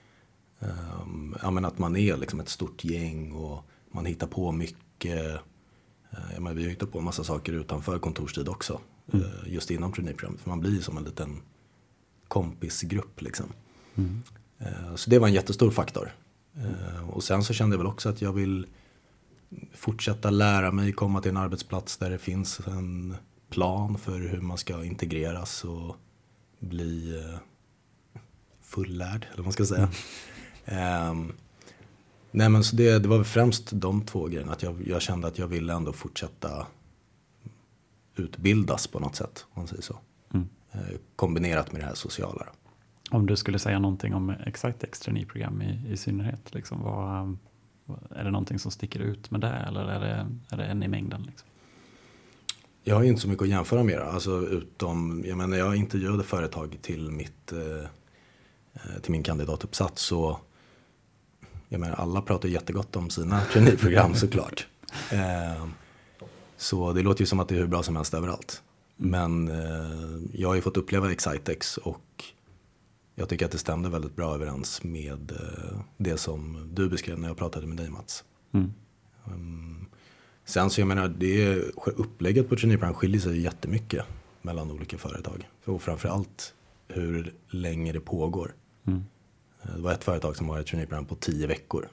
Um, 0.59 1.37
ja, 1.43 1.51
men 1.51 1.65
att 1.65 1.79
man 1.79 1.97
är 1.97 2.17
liksom 2.17 2.41
ett 2.41 2.49
stort 2.49 2.85
gäng 2.85 3.33
och 3.33 3.65
man 3.91 4.07
hittar 4.07 4.27
på 4.27 4.53
mycket. 4.53 5.41
Uh, 6.13 6.41
men 6.41 6.57
vi 6.57 6.63
har 6.63 6.71
hittat 6.71 6.93
på 6.93 6.99
en 6.99 7.05
massa 7.05 7.25
saker 7.25 7.53
utanför 7.53 7.99
kontorstid 7.99 8.49
också. 8.49 8.81
Mm. 9.13 9.27
Uh, 9.27 9.33
just 9.47 9.71
inom 9.71 9.93
traineeprogrammet. 9.93 10.41
För 10.41 10.51
man 10.51 10.61
blir 10.61 10.81
som 10.81 10.97
en 10.97 11.05
liten 11.05 11.41
kompisgrupp 12.29 13.23
liksom. 13.23 13.47
Mm. 13.95 14.23
Uh, 14.61 14.95
så 14.95 15.11
det 15.11 15.19
var 15.19 15.29
en 15.29 15.35
jättestor 15.35 15.71
faktor. 15.71 16.13
och 17.13 17.25
sen 17.25 17.45
så 17.45 17.53
kände 17.53 17.75
jag 17.75 17.79
väl 17.79 17.87
också 17.87 18.09
att 18.09 18.23
jag 18.23 18.33
vill 18.33 18.67
fortsätta 19.75 20.31
lära 20.31 20.73
mig, 20.73 20.93
komma 20.93 21.21
till 21.21 21.31
en 21.31 21.37
arbetsplats 21.37 21.97
där 21.97 22.11
det 22.11 22.19
finns 22.19 22.61
en 22.67 23.17
plan 23.49 23.99
för 23.99 24.21
hur 24.21 24.41
man 24.41 24.59
ska 24.59 24.85
integreras 24.85 25.65
och 25.65 25.97
bli 26.59 27.19
eh, 27.19 27.39
fullärd, 28.63 29.27
eller 29.27 29.37
vad 29.37 29.45
man 29.45 29.53
ska 29.53 29.67
säga. 29.67 29.89
Mm. 30.65 31.33
Nej 32.33 32.49
men 32.49 32.65
så 32.65 32.77
det, 32.77 32.99
det 32.99 33.09
var 33.09 33.25
främst 33.25 33.71
de 33.73 34.03
två 34.03 34.27
grejerna, 34.27 34.53
att 34.53 34.63
jag, 34.63 34.77
jag, 34.87 35.03
kände 35.03 35.29
att 35.29 35.39
jag 35.39 35.47
ville 35.47 35.73
ändå 35.73 35.93
fortsätta 35.93 36.67
utbildas 38.17 38.87
på 38.87 39.01
något 39.01 39.17
sätt, 39.17 39.47
om 39.53 39.61
man 39.61 39.69
säger 39.69 39.83
så. 39.83 39.99
Mm. 40.35 40.49
Uh, 40.75 40.97
kombinerat 41.17 41.73
med 41.73 41.81
det 41.81 41.87
här 41.87 41.95
sociala. 41.95 42.47
Om 43.11 43.27
du 43.27 43.37
skulle 43.37 43.59
säga 43.59 43.79
någonting 43.79 44.15
om 44.15 44.31
Excitex 44.31 45.01
traineeprogram 45.01 45.63
i, 45.63 45.93
i 45.93 45.97
synnerhet, 45.97 46.55
liksom, 46.55 46.83
vad, 46.83 47.37
är 48.11 48.25
det 48.25 48.31
någonting 48.31 48.59
som 48.59 48.71
sticker 48.71 49.01
ut 49.01 49.31
med 49.31 49.41
det 49.41 49.65
eller 49.69 49.85
är 49.85 50.01
det, 50.01 50.27
är 50.51 50.57
det 50.57 50.65
en 50.65 50.83
i 50.83 50.89
mängden? 50.89 51.23
Liksom? 51.23 51.49
Jag 52.85 52.97
har 52.97 53.03
inte 53.03 53.21
så 53.21 53.29
mycket 53.29 53.43
att 53.43 53.49
jämföra 53.49 53.83
med. 53.83 54.01
Alltså, 54.01 54.47
utom, 54.47 55.25
jag, 55.27 55.39
menar, 55.39 55.57
jag 55.57 55.77
intervjuade 55.77 56.25
företag 56.25 56.79
till, 56.83 57.11
mitt, 57.11 57.53
eh, 57.53 57.85
eh, 58.73 59.01
till 59.03 59.13
min 59.13 59.23
kandidatuppsats. 59.23 60.03
Så, 60.03 60.41
jag 61.73 61.81
menar, 61.81 61.97
alla 61.97 62.23
pratar 62.23 62.49
jättegott 62.49 62.97
om 62.97 63.11
sina 63.11 63.41
traineeprogram 63.53 64.15
såklart. 64.15 64.67
Eh, 65.13 65.67
så 66.57 66.93
det 66.93 67.03
låter 67.03 67.21
ju 67.21 67.27
som 67.27 67.41
att 67.41 67.49
det 67.49 67.55
är 67.55 67.59
hur 67.59 67.67
bra 67.67 67.83
som 67.83 67.97
helst 67.97 68.15
överallt. 68.15 68.63
Men 68.97 69.49
eh, 69.49 70.21
jag 70.33 70.49
har 70.49 70.55
ju 70.55 70.61
fått 70.61 70.77
uppleva 70.77 71.13
Excitex 71.13 71.77
och 71.77 72.25
jag 73.15 73.29
tycker 73.29 73.47
att 73.47 73.53
det 73.53 73.59
stämde 73.59 73.89
väldigt 73.89 74.17
bra 74.17 74.35
överens 74.35 74.83
med 74.83 75.33
eh, 75.33 75.81
det 75.97 76.17
som 76.17 76.71
du 76.73 76.89
beskrev 76.89 77.19
när 77.19 77.29
jag 77.29 77.37
pratade 77.37 77.67
med 77.67 77.77
dig 77.77 77.91
Mats. 77.91 78.25
Mm. 78.53 78.73
Um, 79.25 79.87
sen 80.45 80.71
så 80.71 80.81
jag 80.81 80.89
menar, 80.89 81.09
det 81.09 81.57
upplägget 81.87 82.49
på 82.49 82.57
traineeprogram 82.57 82.95
skiljer 82.95 83.21
sig 83.21 83.41
jättemycket 83.41 84.05
mellan 84.43 84.71
olika 84.71 84.99
företag. 84.99 85.49
Och 85.65 85.83
framförallt 85.83 86.55
hur 86.89 87.35
länge 87.51 87.93
det 87.93 88.01
pågår. 88.01 88.55
Mm. 88.87 89.05
Eh, 89.63 89.75
det 89.77 89.83
var 89.83 89.93
ett 89.93 90.05
företag 90.05 90.37
som 90.37 90.49
har 90.49 90.59
ett 90.59 90.67
traineeprogram 90.67 91.05
på 91.05 91.15
tio 91.15 91.47
veckor. 91.47 91.89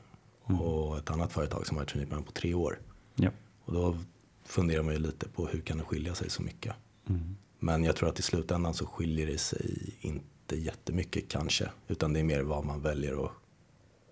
Mm. 0.50 0.62
Och 0.62 0.98
ett 0.98 1.12
annat 1.12 1.34
företag 1.34 1.68
som 1.68 1.78
har 1.78 1.84
ett 1.84 1.90
traineeprogram 1.90 2.24
på 2.24 2.32
tre 2.32 2.54
år. 2.54 2.80
Ja. 3.16 3.30
Och 3.66 3.74
då 3.74 3.98
funderar 4.46 4.84
man 4.84 4.94
ju 4.94 5.00
lite 5.00 5.30
på 5.30 5.48
hur 5.48 5.62
kan 5.62 5.78
det 5.78 5.84
skilja 5.84 6.16
sig 6.16 6.30
så 6.30 6.42
mycket. 6.42 6.76
Mm. 7.10 7.36
Men 7.60 7.84
jag 7.84 7.96
tror 7.96 8.10
att 8.10 8.20
i 8.20 8.22
slutändan 8.22 8.74
så 8.74 8.86
skiljer 8.86 9.28
det 9.28 9.38
sig 9.38 9.96
inte 10.00 10.56
jättemycket 10.56 11.30
kanske. 11.30 11.70
Utan 11.88 12.14
det 12.14 12.20
är 12.20 12.24
mer 12.24 12.42
vad 12.42 12.66
man 12.66 12.82
väljer 12.82 13.26
att 13.26 13.32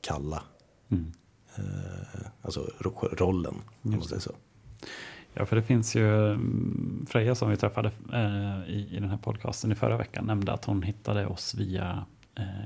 kalla 0.02 0.44
mm. 0.90 1.12
eh, 1.56 2.28
alltså 2.42 2.70
rollen. 3.12 3.56
Om 3.82 3.92
man 3.92 4.02
säger 4.02 4.22
så. 4.22 4.36
Ja, 5.34 5.46
för 5.46 5.56
det 5.56 5.64
finns 5.64 5.96
ju 5.96 6.32
mm, 6.32 7.06
Freja 7.10 7.36
som 7.36 7.50
vi 7.50 7.58
träffade 7.58 7.92
eh, 8.14 8.70
i, 8.70 8.88
i 8.92 9.00
den 9.00 9.10
här 9.10 9.18
podcasten 9.18 9.72
i 9.72 9.76
förra 9.76 9.98
veckan 9.98 10.26
nämnde 10.26 10.54
att 10.54 10.66
hon 10.66 10.84
hittade 10.84 11.28
oss 11.28 11.56
via, 11.56 12.06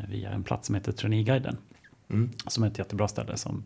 via 0.10 0.32
en 0.32 0.44
plats 0.44 0.68
som 0.68 0.76
heter 0.76 0.92
Traineeguiden. 0.92 1.58
Mm. 2.10 2.32
Som 2.48 2.64
är 2.64 2.68
ett 2.68 2.78
jättebra 2.78 3.08
ställe 3.08 3.38
som, 3.38 3.64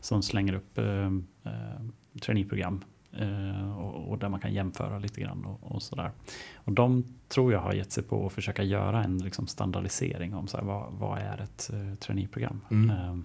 som 0.00 0.22
slänger 0.22 0.54
upp 0.54 0.78
eh, 0.78 1.06
eh 1.44 1.80
traineeprogram 2.20 2.84
Eh, 3.18 3.78
och, 3.78 4.10
och, 4.10 4.18
där 4.18 4.28
man 4.28 4.40
kan 4.40 4.54
jämföra 4.54 4.98
lite 4.98 5.20
grann 5.20 5.44
och, 5.44 5.72
och 5.72 5.82
sådär. 5.82 6.10
Och 6.54 6.72
de 6.72 7.04
tror 7.28 7.52
jag 7.52 7.60
har 7.60 7.72
gett 7.72 7.92
sig 7.92 8.02
på 8.04 8.26
att 8.26 8.32
försöka 8.32 8.62
göra 8.62 9.04
en 9.04 9.18
liksom 9.18 9.46
standardisering 9.46 10.34
om 10.34 10.46
så 10.46 10.56
här, 10.56 10.64
vad, 10.64 10.92
vad 10.92 11.18
är 11.18 11.40
ett 11.40 11.70
uh, 11.72 11.94
traineeprogram. 11.94 12.60
Mm. 12.70 12.90
Uh, 12.90 13.18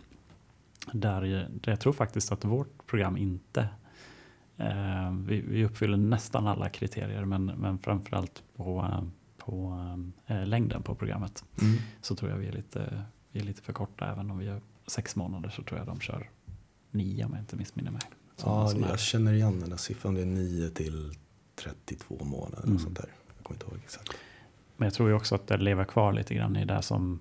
där, 0.94 1.22
där 1.62 1.72
jag 1.72 1.80
tror 1.80 1.94
faktiskt 1.94 2.32
att 2.32 2.46
vårt 2.46 2.88
program 2.88 3.18
inte 3.18 3.68
uh, 4.60 5.12
vi, 5.26 5.42
vi, 5.42 5.66
uppfyller 5.66 5.98
nästan 5.98 6.48
alla 6.48 6.70
kriterier 6.70 7.26
men, 7.26 7.46
men 7.46 7.78
framförallt 7.78 8.44
på, 8.56 8.86
på 9.46 9.78
längden 10.46 10.84
på 10.84 10.96
programmet. 10.96 11.44
Mm. 11.62 11.78
Så 12.02 12.16
tror 12.16 12.32
jag 12.32 12.38
vi 12.38 12.48
är, 12.48 12.52
lite, 12.52 13.04
vi 13.32 13.40
är 13.40 13.44
lite 13.44 13.62
för 13.62 13.74
korta. 13.74 14.12
Även 14.12 14.32
om 14.32 14.38
vi 14.38 14.48
är 14.48 14.62
sex 14.88 15.16
månader 15.16 15.50
så 15.50 15.64
tror 15.64 15.80
jag 15.80 15.88
de 15.88 16.00
kör 16.00 16.30
nio 16.92 17.26
om 17.26 17.34
jag 17.34 17.42
inte 17.42 17.56
missminner 17.56 17.92
mig. 17.92 18.02
Ja, 18.44 18.74
jag 18.90 19.00
känner 19.00 19.34
igen 19.34 19.60
den 19.60 19.70
där 19.70 19.78
siffran. 19.78 20.14
Det 20.14 20.22
är 20.22 20.26
9 20.26 20.70
till 20.70 21.14
32 21.56 22.26
månader. 22.26 22.64
Mm. 22.64 22.76
Och 22.76 22.82
sånt 22.82 22.98
där. 22.98 23.10
Jag 23.38 23.46
kommer 23.46 23.56
inte 23.56 23.66
ihåg 23.66 23.80
exakt. 23.84 24.12
Men 24.78 24.86
jag 24.86 24.94
tror 24.94 25.10
ju 25.10 25.16
också 25.16 25.36
att 25.36 25.48
det 25.48 25.58
lever 25.58 25.84
kvar 25.84 26.14
lite 26.14 26.34
grann 26.34 26.56
i 26.56 26.66
det 26.66 26.82
som 26.82 27.20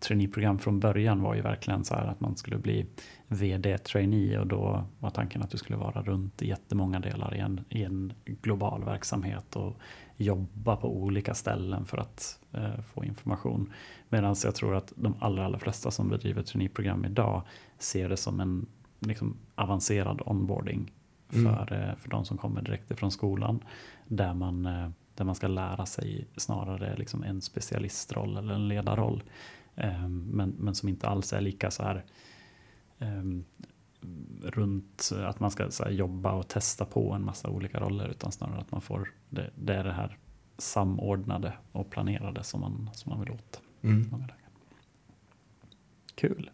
traineeprogram 0.00 0.58
från 0.58 0.80
början 0.80 1.22
var 1.22 1.34
ju 1.34 1.40
verkligen 1.40 1.84
så 1.84 1.94
här 1.94 2.06
att 2.06 2.20
man 2.20 2.36
skulle 2.36 2.58
bli 2.58 2.86
vd-trainee 3.28 4.38
och 4.38 4.46
då 4.46 4.84
var 4.98 5.10
tanken 5.10 5.42
att 5.42 5.50
du 5.50 5.58
skulle 5.58 5.78
vara 5.78 6.02
runt 6.02 6.42
i 6.42 6.48
jättemånga 6.48 7.00
delar 7.00 7.34
i 7.34 7.38
en, 7.38 7.64
i 7.68 7.84
en 7.84 8.12
global 8.24 8.84
verksamhet 8.84 9.56
och 9.56 9.76
jobba 10.16 10.76
på 10.76 10.96
olika 10.96 11.34
ställen 11.34 11.84
för 11.86 11.98
att 11.98 12.38
eh, 12.52 12.80
få 12.94 13.04
information. 13.04 13.72
Medan 14.08 14.36
jag 14.44 14.54
tror 14.54 14.74
att 14.74 14.92
de 14.96 15.14
allra, 15.18 15.44
allra 15.44 15.58
flesta 15.58 15.90
som 15.90 16.08
bedriver 16.08 16.42
traineeprogram 16.42 17.04
idag 17.04 17.42
ser 17.78 18.08
det 18.08 18.16
som 18.16 18.40
en 18.40 18.66
liksom 18.98 19.36
avancerad 19.54 20.22
onboarding 20.26 20.92
mm. 21.32 21.44
för, 21.44 21.72
mm. 21.72 21.96
för 21.96 22.08
de 22.08 22.24
som 22.24 22.38
kommer 22.38 22.62
direkt 22.62 22.90
ifrån 22.90 23.10
skolan. 23.10 23.64
Där 24.08 24.34
man, 24.34 24.66
eh, 24.66 24.88
där 25.14 25.24
man 25.24 25.34
ska 25.34 25.48
lära 25.48 25.86
sig 25.86 26.28
snarare 26.36 26.96
liksom 26.96 27.22
en 27.22 27.40
specialistroll 27.40 28.36
eller 28.36 28.54
en 28.54 28.68
ledarroll. 28.68 29.22
Ehm, 29.76 30.28
men, 30.32 30.50
men 30.58 30.74
som 30.74 30.88
inte 30.88 31.08
alls 31.08 31.32
är 31.32 31.40
lika 31.40 31.70
så 31.70 31.82
här 31.82 32.04
ehm, 32.98 33.44
runt 34.42 35.12
att 35.24 35.40
man 35.40 35.50
ska 35.50 35.68
här, 35.84 35.90
jobba 35.90 36.32
och 36.32 36.48
testa 36.48 36.84
på 36.84 37.12
en 37.12 37.24
massa 37.24 37.48
olika 37.48 37.80
roller 37.80 38.08
utan 38.08 38.32
snarare 38.32 38.60
att 38.60 38.72
man 38.72 38.80
får 38.80 39.12
det, 39.28 39.50
det 39.54 39.74
är 39.74 39.84
det 39.84 39.92
här 39.92 40.18
samordnade 40.58 41.52
och 41.72 41.90
planerade 41.90 42.44
som 42.44 42.60
man, 42.60 42.90
som 42.94 43.10
man 43.10 43.20
vill 43.20 43.30
åt. 43.30 43.60
Mm. 43.82 44.24
Kul. 46.14 46.50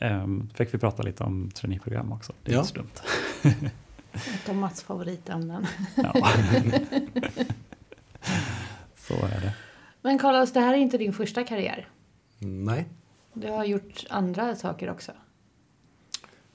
Um, 0.00 0.50
fick 0.54 0.74
vi 0.74 0.78
prata 0.78 1.02
lite 1.02 1.24
om 1.24 1.50
traineeprogram 1.50 2.12
också. 2.12 2.32
Det 2.42 2.50
är 2.50 2.54
ja. 2.54 2.60
inte 2.60 2.72
så 2.72 2.78
dumt. 2.78 2.90
Ett 4.12 4.48
av 4.48 4.54
Mats 4.54 4.82
favoritämnen. 4.82 5.66
så 8.96 9.14
är 9.14 9.40
det. 9.40 9.54
Men 10.08 10.18
Carlos, 10.18 10.52
det 10.52 10.60
här 10.60 10.74
är 10.74 10.78
inte 10.78 10.98
din 10.98 11.12
första 11.12 11.44
karriär. 11.44 11.88
Nej. 12.38 12.88
Du 13.32 13.50
har 13.50 13.64
gjort 13.64 14.06
andra 14.10 14.56
saker 14.56 14.90
också. 14.90 15.12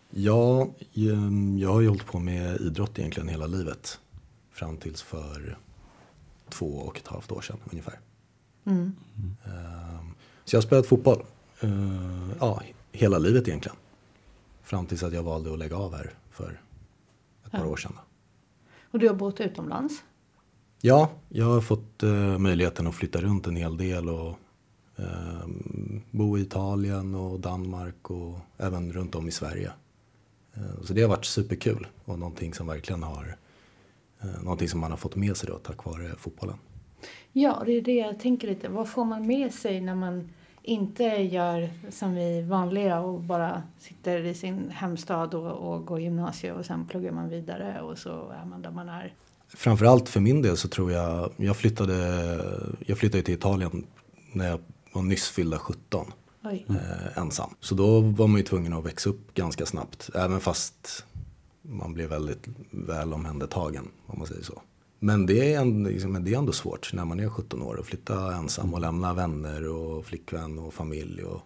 Ja, 0.10 0.68
ehm, 0.96 1.58
jag 1.58 1.74
har 1.74 1.82
ju 1.82 1.88
hållit 1.88 2.06
på 2.06 2.20
med 2.20 2.62
idrott 2.62 3.00
egentligen 3.00 3.30
hela 3.30 3.48
livet. 3.48 4.00
Fram 4.52 4.78
tills 4.78 5.02
för 5.02 5.58
två 6.50 6.66
och 6.66 6.98
ett 6.98 7.08
halvt 7.08 7.32
år 7.32 7.42
sedan 7.42 7.58
ungefär. 7.72 8.00
Mm. 8.66 8.96
Mm. 9.16 10.16
Så 10.46 10.56
jag 10.56 10.58
har 10.58 10.66
spelat 10.66 10.88
fotboll. 10.88 11.24
Ja, 12.40 12.62
hela 12.92 13.18
livet 13.18 13.48
egentligen. 13.48 13.78
Fram 14.64 14.86
tills 14.86 15.04
att 15.04 15.14
jag 15.14 15.24
valde 15.24 15.54
att 15.54 15.60
lägga 15.60 15.78
av 15.78 15.96
här 15.96 16.14
för 16.30 16.52
ett 16.52 17.50
ja. 17.52 17.60
par 17.60 17.66
år 17.66 17.78
sedan. 17.78 17.94
Och 18.92 19.00
du 19.00 19.08
har 19.08 19.16
bott 19.16 19.40
utomlands? 19.40 20.04
Ja, 20.86 21.10
jag 21.30 21.46
har 21.46 21.62
fått 21.62 22.04
eh, 22.04 22.38
möjligheten 22.38 22.88
att 22.88 22.96
flytta 22.96 23.22
runt 23.22 23.48
en 23.48 23.56
hel 23.56 23.78
del 23.78 24.10
och 24.10 24.36
eh, 24.98 25.48
bo 26.12 26.38
i 26.38 26.42
Italien 26.42 27.16
och 27.16 27.40
Danmark 27.40 28.10
och 28.10 28.40
även 28.58 28.94
runt 28.94 29.16
om 29.16 29.28
i 29.28 29.32
Sverige. 29.32 29.72
Eh, 30.54 30.84
så 30.84 30.94
det 30.94 31.02
har 31.02 31.10
varit 31.10 31.26
superkul 31.26 31.88
och 32.06 32.20
någonting 32.20 32.54
som 32.54 32.68
verkligen 32.68 33.04
har 33.04 33.36
eh, 34.22 34.44
någonting 34.44 34.70
som 34.70 34.80
man 34.80 34.92
har 34.92 34.98
fått 34.98 35.16
med 35.16 35.38
sig 35.38 35.50
då 35.50 35.58
tack 35.58 35.86
vare 35.86 36.16
fotbollen. 36.18 36.56
Ja, 37.32 37.64
det 37.66 37.72
är 37.72 37.82
det 37.82 37.96
jag 37.96 38.20
tänker 38.20 38.48
lite. 38.48 38.70
Vad 38.70 38.90
får 38.90 39.06
man 39.06 39.28
med 39.28 39.54
sig 39.54 39.82
när 39.82 39.96
man 39.96 40.30
inte 40.62 41.04
gör 41.04 41.70
som 41.90 42.16
vi 42.16 42.42
vanliga 42.42 43.00
och 43.00 43.22
bara 43.22 43.64
sitter 43.80 44.26
i 44.26 44.34
sin 44.34 44.70
hemstad 44.70 45.34
och, 45.34 45.74
och 45.74 45.86
går 45.86 46.00
gymnasiet 46.00 46.56
och 46.56 46.66
sen 46.66 46.86
pluggar 46.86 47.12
man 47.12 47.30
vidare 47.30 47.82
och 47.82 47.98
så 47.98 48.30
är 48.30 48.46
man 48.46 48.62
där 48.62 48.72
man 48.72 48.90
är. 48.90 49.14
Framförallt 49.54 50.10
för 50.10 50.20
min 50.20 50.42
del 50.42 50.58
så 50.58 50.68
tror 50.68 50.92
jag, 50.92 51.32
jag 51.38 51.58
flyttade, 51.58 51.96
jag 52.80 52.98
flyttade 52.98 53.24
till 53.24 53.34
Italien 53.34 53.86
när 54.32 54.50
jag 54.50 54.60
var 54.94 55.02
nyss 55.02 55.30
fyllda 55.30 55.60
17. 55.60 56.12
Eh, 56.70 57.18
ensam. 57.18 57.50
Så 57.60 57.76
då 57.76 58.02
var 58.02 58.28
man 58.28 58.38
ju 58.38 58.44
tvungen 58.44 58.74
att 58.74 58.86
växa 58.86 59.10
upp 59.10 59.34
ganska 59.34 59.66
snabbt. 59.66 60.10
Även 60.16 60.40
fast 60.40 61.06
man 61.62 61.94
blev 61.94 62.10
väldigt 62.10 62.48
väl 62.72 63.14
omhändertagen 63.14 63.88
om 64.06 64.20
man 64.20 64.28
säger 64.28 64.44
så. 64.44 64.62
Men 65.00 65.26
det 65.26 65.54
är, 65.54 65.62
ändå, 65.62 65.90
liksom, 65.90 66.24
det 66.24 66.34
är 66.34 66.38
ändå 66.38 66.52
svårt 66.52 66.94
när 66.94 67.06
man 67.06 67.20
är 67.20 67.30
17 67.30 67.62
år 67.62 67.80
att 67.80 67.86
flytta 67.86 68.36
ensam 68.36 68.74
och 68.74 68.80
lämna 68.80 69.14
vänner 69.14 69.68
och 69.68 70.06
flickvän 70.06 70.60
och 70.60 70.74
familj. 70.74 71.24
Och, 71.24 71.42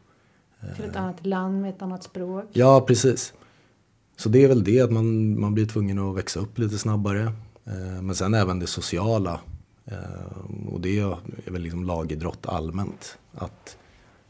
Till 0.75 0.85
ett 0.85 0.95
annat 0.95 1.25
land 1.25 1.61
med 1.61 1.69
ett 1.69 1.81
annat 1.81 2.03
språk. 2.03 2.45
Ja, 2.51 2.81
precis. 2.81 3.33
Så 4.17 4.29
det 4.29 4.43
är 4.43 4.47
väl 4.47 4.63
det 4.63 4.81
att 4.81 4.91
man, 4.91 5.39
man 5.39 5.53
blir 5.53 5.65
tvungen 5.65 5.99
att 5.99 6.15
växa 6.15 6.39
upp 6.39 6.57
lite 6.57 6.77
snabbare. 6.77 7.31
Eh, 7.67 8.01
men 8.01 8.15
sen 8.15 8.33
även 8.33 8.59
det 8.59 8.67
sociala. 8.67 9.39
Eh, 9.85 10.67
och 10.69 10.81
det 10.81 10.99
är 10.99 11.51
väl 11.51 11.61
liksom 11.61 11.83
lagidrott 11.83 12.45
allmänt. 12.45 13.17
Att 13.33 13.77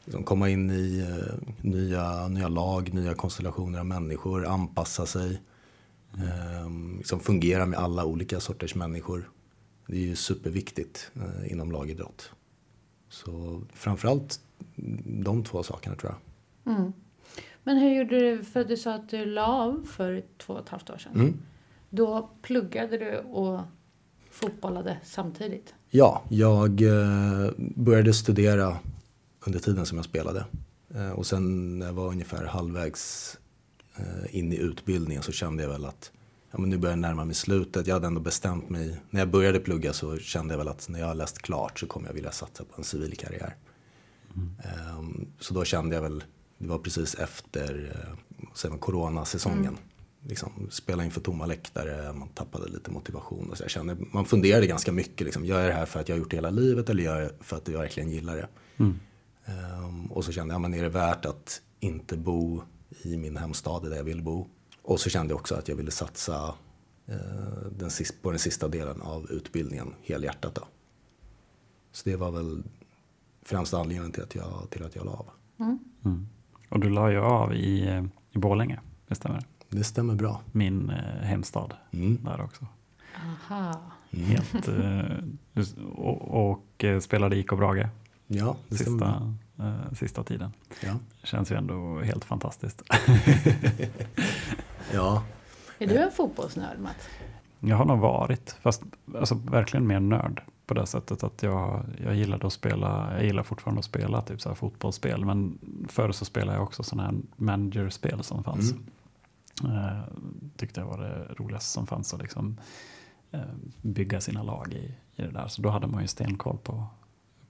liksom 0.06 0.24
komma 0.24 0.50
in 0.50 0.72
i 0.72 1.00
eh, 1.00 1.56
nya, 1.62 2.28
nya 2.28 2.48
lag, 2.48 2.94
nya 2.94 3.14
konstellationer 3.14 3.80
av 3.80 3.86
människor, 3.86 4.46
anpassa 4.46 5.06
sig. 5.06 5.42
Liksom 6.98 7.20
fungera 7.20 7.66
med 7.66 7.80
alla 7.80 8.06
olika 8.06 8.40
sorters 8.40 8.76
människor. 8.76 9.30
Det 9.88 9.96
är 9.96 10.02
ju 10.02 10.16
superviktigt 10.16 11.12
inom 11.46 11.72
lagidrott. 11.72 12.32
Så 13.10 13.62
framförallt 13.74 14.40
de 15.06 15.44
två 15.44 15.64
sakerna 15.64 15.96
tror 15.96 16.12
jag. 16.12 16.76
Mm. 16.76 16.94
Men 17.64 17.78
hur 17.78 17.90
gjorde 17.90 18.20
du, 18.20 18.44
för 18.44 18.64
du 18.64 18.78
sa 18.78 18.94
att 18.94 19.10
du 19.10 19.26
la 19.26 19.46
av 19.46 19.88
för 19.92 20.24
två 20.38 20.54
och 20.54 20.60
ett 20.60 20.70
halvt 20.70 20.90
år 20.90 20.98
sedan. 20.98 21.14
Mm. 21.16 21.40
Då 21.90 22.30
pluggade 22.42 22.98
du 22.98 23.18
och 23.18 23.62
fotbollade 24.32 24.98
samtidigt? 25.04 25.74
Ja, 25.90 26.24
jag 26.30 26.82
eh, 26.82 27.52
började 27.58 28.14
studera 28.14 28.78
under 29.46 29.60
tiden 29.60 29.86
som 29.86 29.98
jag 29.98 30.06
spelade. 30.06 30.46
Eh, 30.96 31.12
och 31.12 31.26
sen 31.26 31.80
när 31.80 31.86
jag 31.86 31.94
var 31.94 32.08
ungefär 32.08 32.46
halvvägs 32.46 33.38
eh, 33.96 34.36
in 34.36 34.54
i 34.54 34.56
utbildningen 34.58 35.24
så 35.24 35.32
kände 35.32 35.64
jag 35.64 35.70
väl 35.70 35.86
att 35.86 36.12
ja, 36.52 36.60
men 36.60 36.70
nu 36.70 36.78
börjar 36.78 36.92
jag 36.92 37.00
närma 37.00 37.26
mig 37.26 37.36
slutet. 37.36 37.88
Jag 37.88 37.96
hade 37.96 38.08
ändå 38.08 38.22
bestämt 38.22 38.70
mig. 38.70 39.02
När 39.10 39.22
jag 39.22 39.30
började 39.30 39.60
plugga 39.60 39.94
så 39.94 40.18
kände 40.18 40.54
jag 40.54 40.58
väl 40.58 40.68
att 40.68 40.90
när 40.90 41.00
jag 41.00 41.08
har 41.08 41.16
läst 41.16 41.42
klart 41.42 41.80
så 41.80 41.88
kommer 41.88 42.08
jag 42.08 42.14
vilja 42.14 42.32
satsa 42.32 42.64
på 42.64 42.74
en 42.78 42.84
civil 42.84 43.18
karriär. 43.18 43.56
Mm. 44.36 44.52
Um, 44.98 45.28
så 45.40 45.54
då 45.54 45.66
kände 45.66 45.96
jag 45.96 46.02
väl, 46.02 46.24
det 46.58 46.68
var 46.68 46.80
precis 46.80 47.16
efter 47.16 47.94
uh, 48.66 48.78
coronasäsongen. 48.78 49.60
Mm. 49.60 49.80
Liksom, 50.22 50.68
spela 50.72 51.06
inför 51.06 51.22
tomma 51.22 51.46
läktare, 51.46 52.14
man 52.14 52.30
tappade 52.30 52.68
lite 52.70 52.92
motivation. 52.92 53.50
Och 53.50 53.58
så 53.58 53.64
jag 53.64 53.72
kände, 53.72 53.98
man 54.12 54.26
funderade 54.26 54.68
ganska 54.68 54.92
mycket. 54.92 55.26
Liksom, 55.26 55.46
gör 55.46 55.60
jag 55.60 55.70
det 55.70 55.74
här 55.74 55.86
för 55.86 56.00
att 56.00 56.10
jag 56.10 56.16
har 56.16 56.20
gjort 56.20 56.32
det 56.32 56.38
hela 56.38 56.50
livet 56.50 56.90
eller 56.90 57.04
gör 57.04 57.22
jag 57.22 57.30
det 57.30 57.36
för 57.40 57.58
att 57.58 57.68
jag 57.68 57.80
verkligen 57.80 58.10
gillar 58.10 58.36
det? 58.36 58.48
Mm. 58.78 59.00
Um, 59.84 60.12
och 60.12 60.26
så 60.26 60.32
kände 60.32 60.54
jag, 60.54 60.62
men 60.62 60.74
är 60.74 60.84
det 60.84 60.90
värt 60.90 61.26
att 61.26 61.62
inte 61.80 62.18
bo 62.18 62.62
i 63.02 63.18
min 63.18 63.38
hemstad 63.38 63.84
där 63.84 63.98
jag 63.98 64.04
vill 64.04 64.24
bo? 64.24 64.48
Och 64.82 65.00
så 65.00 65.10
kände 65.10 65.32
jag 65.32 65.40
också 65.40 65.56
att 65.56 65.68
jag 65.68 65.76
ville 65.76 65.92
satsa 65.92 66.56
eh, 67.06 67.16
den 67.78 67.90
sista, 67.90 68.18
på 68.22 68.30
den 68.30 68.40
sista 68.40 68.68
delen 68.68 69.02
av 69.02 69.32
utbildningen 69.32 69.94
helhjärtat. 70.04 70.56
Då. 70.56 70.68
Så 71.92 72.10
det 72.10 72.16
var 72.16 72.32
väl 72.32 72.64
främsta 73.42 73.78
anledningen 73.78 74.12
till 74.12 74.24
att 74.24 74.36
jag, 74.36 74.68
till 74.70 74.84
att 74.84 74.96
jag 74.96 75.06
la 75.06 75.12
av. 75.12 75.30
Mm. 75.60 75.80
Mm. 76.06 76.28
Och 76.70 76.80
du 76.80 76.90
la 76.90 77.12
ju 77.12 77.18
av 77.18 77.54
i, 77.54 77.88
eh, 77.88 78.04
i 78.32 78.38
Borlänge, 78.38 78.80
det 79.08 79.16
stämmer? 79.16 79.44
Det 79.70 79.84
stämmer 79.84 80.16
bra. 80.16 80.42
Min 80.52 80.90
eh, 80.90 81.24
hemstad 81.24 81.74
mm. 81.92 82.20
där 82.24 82.42
också. 82.42 82.66
Aha. 83.16 83.82
Mm. 84.12 84.26
Helt, 84.26 84.68
eh, 84.68 85.78
och, 85.96 86.52
och 86.52 86.84
eh, 86.84 87.00
spelade 87.00 87.38
IK 87.38 87.50
Brage. 87.50 87.88
Ja, 88.28 88.56
det 88.68 88.76
sista, 88.76 88.92
stämmer. 88.92 89.34
Eh, 89.60 89.94
sista 89.94 90.24
tiden. 90.24 90.52
Ja. 90.84 90.94
Känns 91.24 91.52
ju 91.52 91.56
ändå 91.56 92.00
helt 92.00 92.26
fantastiskt. 92.26 92.84
Ja. 94.94 95.24
Är 95.80 95.88
du 95.88 95.98
en 95.98 96.12
fotbollsnörd, 96.12 96.80
Matt? 96.80 97.10
Jag 97.60 97.76
har 97.76 97.86
nog 97.86 98.00
varit, 98.00 98.56
fast 98.62 98.84
alltså, 99.16 99.36
verkligen 99.36 99.88
mer 99.88 100.00
nörd 100.00 100.42
på 100.66 100.74
det 100.74 100.86
sättet 100.86 101.24
att 101.24 101.44
jag, 101.44 101.86
jag 102.04 102.16
gillade 102.16 102.48
att 102.48 102.54
spela, 102.54 103.10
jag 103.14 103.26
gillar 103.26 103.44
fortfarande 103.44 103.80
att 103.80 103.86
spela 103.86 104.22
typ 104.22 104.42
så 104.42 104.50
här 104.50 104.56
fotbollsspel, 104.56 105.26
men 105.26 105.58
förr 105.90 106.12
så 106.12 106.26
spelade 106.26 106.58
jag 106.58 106.64
också 106.64 106.84
sådana 106.84 107.10
här 107.10 107.16
managerspel 107.36 108.24
som 108.24 108.44
fanns. 108.44 108.72
Mm. 108.72 108.84
Uh, 109.64 110.04
tyckte 110.58 110.80
jag 110.80 110.88
var 110.88 110.98
det 110.98 111.34
roligaste 111.38 111.70
som 111.70 111.88
fanns 111.88 112.14
att 112.14 112.22
liksom, 112.22 112.58
uh, 113.34 113.42
bygga 113.82 114.22
sina 114.22 114.44
lag 114.44 114.74
i, 114.74 114.96
i 115.16 115.22
det 115.22 115.32
där. 115.32 115.48
Så 115.48 115.62
då 115.62 115.70
hade 115.70 115.88
man 115.88 116.02
ju 116.02 116.08
stenkoll 116.08 116.58
på, 116.58 116.88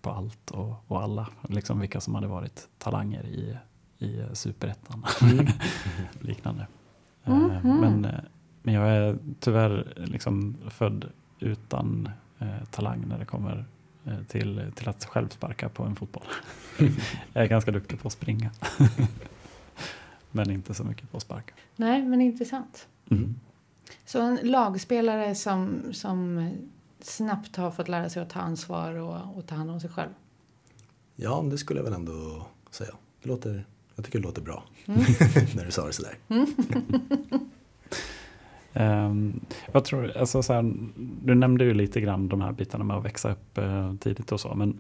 på 0.02 0.10
allt 0.10 0.52
och, 0.52 0.76
och 0.88 1.04
alla, 1.04 1.28
liksom 1.41 1.80
vilka 1.80 2.02
som 2.02 2.15
hade 2.15 2.28
varit 2.28 2.67
talanger 2.78 3.24
i, 3.26 3.58
i 4.00 4.24
superettan. 4.34 5.06
Mm. 5.22 5.48
Liknande. 6.20 6.67
Mm 7.28 7.52
-hmm. 7.52 7.82
men, 7.82 8.06
eh, 8.06 8.20
men 8.63 8.74
jag 8.74 8.88
är 8.88 9.17
tyvärr 9.39 9.93
liksom 9.96 10.58
född 10.70 11.06
utan 11.39 12.10
eh, 12.39 12.63
talang 12.72 13.08
när 13.08 13.20
det 13.20 13.26
kommer 13.26 13.65
eh, 14.06 14.20
till, 14.28 14.72
till 14.76 14.89
att 14.89 15.06
själv 15.06 15.30
sparka 15.30 15.70
på 15.70 15.84
en 15.84 15.96
fotboll. 15.96 16.24
jag 17.34 17.43
är 17.43 17.48
ganska 17.48 17.72
duktig 17.72 18.00
på 18.02 18.08
att 18.08 18.13
springa. 18.13 18.52
men 20.38 20.52
inte 20.52 20.73
så 20.73 20.84
mycket 20.84 21.12
på 21.12 21.17
att 21.17 21.23
sparka. 21.23 21.54
Nej, 21.76 22.04
men 22.04 22.21
intressant. 22.21 22.88
Mm. 23.12 23.36
Så 24.06 24.21
en 24.21 24.39
lagspelare 24.43 25.36
som, 25.36 25.84
som 25.91 26.50
snabbt 27.00 27.56
har 27.56 27.71
fått 27.71 27.88
lära 27.88 28.10
sig 28.10 28.21
att 28.21 28.30
ta 28.30 28.39
ansvar 28.39 28.93
och, 28.93 29.38
och 29.38 29.47
ta 29.47 29.56
hand 29.56 29.71
om 29.71 29.80
sig 29.80 29.89
själv? 29.89 30.10
Ja, 31.15 31.41
det 31.52 31.58
skulle 31.58 31.80
jag 31.80 31.86
väl 31.86 31.93
ändå 31.93 32.45
säga. 32.71 32.91
Det 33.21 33.30
låter 33.30 33.65
jag 33.97 34.06
tycker 34.06 34.19
det 34.19 34.26
låter 34.26 34.41
bra 34.41 34.63
mm. 34.86 35.00
när 35.56 35.65
du 35.65 35.71
sa 35.71 35.86
det 35.86 35.93
sådär. 35.93 36.17
um, 39.06 39.39
vad 39.71 39.84
tror 39.84 40.17
alltså 40.17 40.43
så 40.43 40.54
här, 40.54 40.73
du 41.23 41.36
nämnde 41.36 41.65
ju 41.65 41.73
lite 41.73 42.02
grann 42.02 42.28
de 42.28 42.41
här 42.41 42.52
bitarna 42.52 42.84
med 42.84 42.97
att 42.97 43.06
växa 43.06 43.32
upp 43.32 43.58
uh, 43.58 43.95
tidigt 43.95 44.32
och 44.32 44.39
så, 44.39 44.56
men 44.56 44.80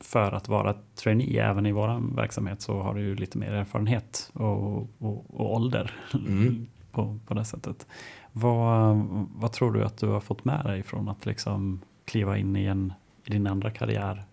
för 0.00 0.32
att 0.32 0.48
vara 0.48 0.74
trainee 0.94 1.50
även 1.50 1.66
i 1.66 1.72
vår 1.72 2.16
verksamhet 2.16 2.62
så 2.62 2.80
har 2.80 2.94
du 2.94 3.00
ju 3.00 3.14
lite 3.14 3.38
mer 3.38 3.52
erfarenhet 3.52 4.30
och, 4.32 4.72
och, 4.98 5.24
och 5.28 5.54
ålder 5.54 5.94
mm. 6.14 6.66
på, 6.92 7.18
på 7.26 7.34
det 7.34 7.44
sättet. 7.44 7.86
Vad, 8.32 8.96
vad 9.34 9.52
tror 9.52 9.72
du 9.72 9.84
att 9.84 9.98
du 9.98 10.06
har 10.06 10.20
fått 10.20 10.44
med 10.44 10.64
dig 10.64 10.82
från 10.82 11.08
att 11.08 11.26
liksom 11.26 11.80
kliva 12.04 12.38
in 12.38 12.56
i, 12.56 12.64
en, 12.64 12.92
i 13.24 13.30
din 13.30 13.46
andra 13.46 13.70
karriär? 13.70 14.24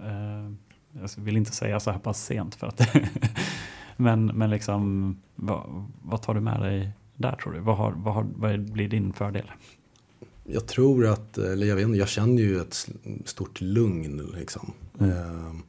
Uh, 0.00 0.52
jag 0.92 1.10
vill 1.16 1.36
inte 1.36 1.52
säga 1.52 1.80
så 1.80 1.90
här 1.90 1.98
pass 1.98 2.24
sent 2.24 2.54
för 2.54 2.66
att 2.66 2.96
men, 3.96 4.26
men 4.26 4.50
liksom, 4.50 5.16
vad, 5.34 5.86
vad, 6.02 6.22
tar 6.22 6.34
du 6.34 6.40
med 6.40 6.60
dig 6.60 6.90
där 7.16 7.36
tror 7.36 7.52
du? 7.52 7.60
Vad, 7.60 7.76
har, 7.76 7.92
vad, 7.92 8.14
har, 8.14 8.26
vad 8.36 8.60
blir 8.60 8.88
din 8.88 9.12
fördel? 9.12 9.50
Jag 10.44 10.66
tror 10.66 11.06
att, 11.06 11.38
eller 11.38 11.66
jag 11.66 11.76
vet 11.76 11.86
inte, 11.86 11.98
jag 11.98 12.08
känner 12.08 12.42
ju 12.42 12.60
ett 12.60 12.88
stort 13.24 13.60
lugn 13.60 14.30
liksom. 14.34 14.72
Mm. 15.00 15.10
Ehm, 15.10 15.62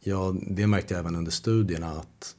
ja, 0.00 0.34
det 0.42 0.66
märkte 0.66 0.94
jag 0.94 0.98
även 1.00 1.16
under 1.16 1.30
studierna 1.30 1.90
att 1.90 2.36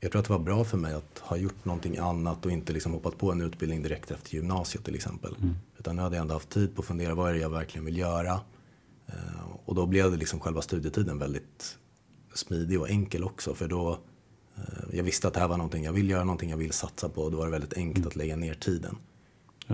jag 0.00 0.12
tror 0.12 0.20
att 0.20 0.26
det 0.26 0.32
var 0.32 0.40
bra 0.40 0.64
för 0.64 0.78
mig 0.78 0.94
att 0.94 1.18
ha 1.18 1.36
gjort 1.36 1.64
någonting 1.64 1.98
annat 1.98 2.46
och 2.46 2.52
inte 2.52 2.72
liksom 2.72 2.92
hoppat 2.92 3.18
på 3.18 3.32
en 3.32 3.40
utbildning 3.40 3.82
direkt 3.82 4.10
efter 4.10 4.34
gymnasiet 4.34 4.84
till 4.84 4.94
exempel. 4.94 5.36
Mm. 5.40 5.54
Utan 5.78 5.96
nu 5.96 6.02
hade 6.02 6.16
jag 6.16 6.22
ändå 6.22 6.34
haft 6.34 6.50
tid 6.50 6.74
på 6.74 6.82
att 6.82 6.86
fundera, 6.86 7.14
vad 7.14 7.30
är 7.30 7.34
det 7.34 7.40
jag 7.40 7.50
verkligen 7.50 7.84
vill 7.84 7.98
göra? 7.98 8.40
Ehm, 9.06 9.50
och 9.64 9.74
då 9.74 9.86
blev 9.86 10.10
det 10.10 10.16
liksom 10.16 10.40
själva 10.40 10.62
studietiden 10.62 11.18
väldigt 11.18 11.78
smidig 12.34 12.80
och 12.80 12.90
enkel 12.90 13.24
också. 13.24 13.54
För 13.54 13.68
då, 13.68 13.98
eh, 14.56 14.62
jag 14.92 15.04
visste 15.04 15.28
att 15.28 15.34
det 15.34 15.40
här 15.40 15.48
var 15.48 15.56
någonting 15.56 15.84
jag 15.84 15.92
vill 15.92 16.10
göra, 16.10 16.24
någonting 16.24 16.50
jag 16.50 16.56
vill 16.56 16.72
satsa 16.72 17.08
på. 17.08 17.22
Och 17.22 17.30
då 17.30 17.38
var 17.38 17.44
det 17.44 17.52
väldigt 17.52 17.74
enkelt 17.74 18.06
att 18.06 18.16
lägga 18.16 18.36
ner 18.36 18.54
tiden. 18.54 18.96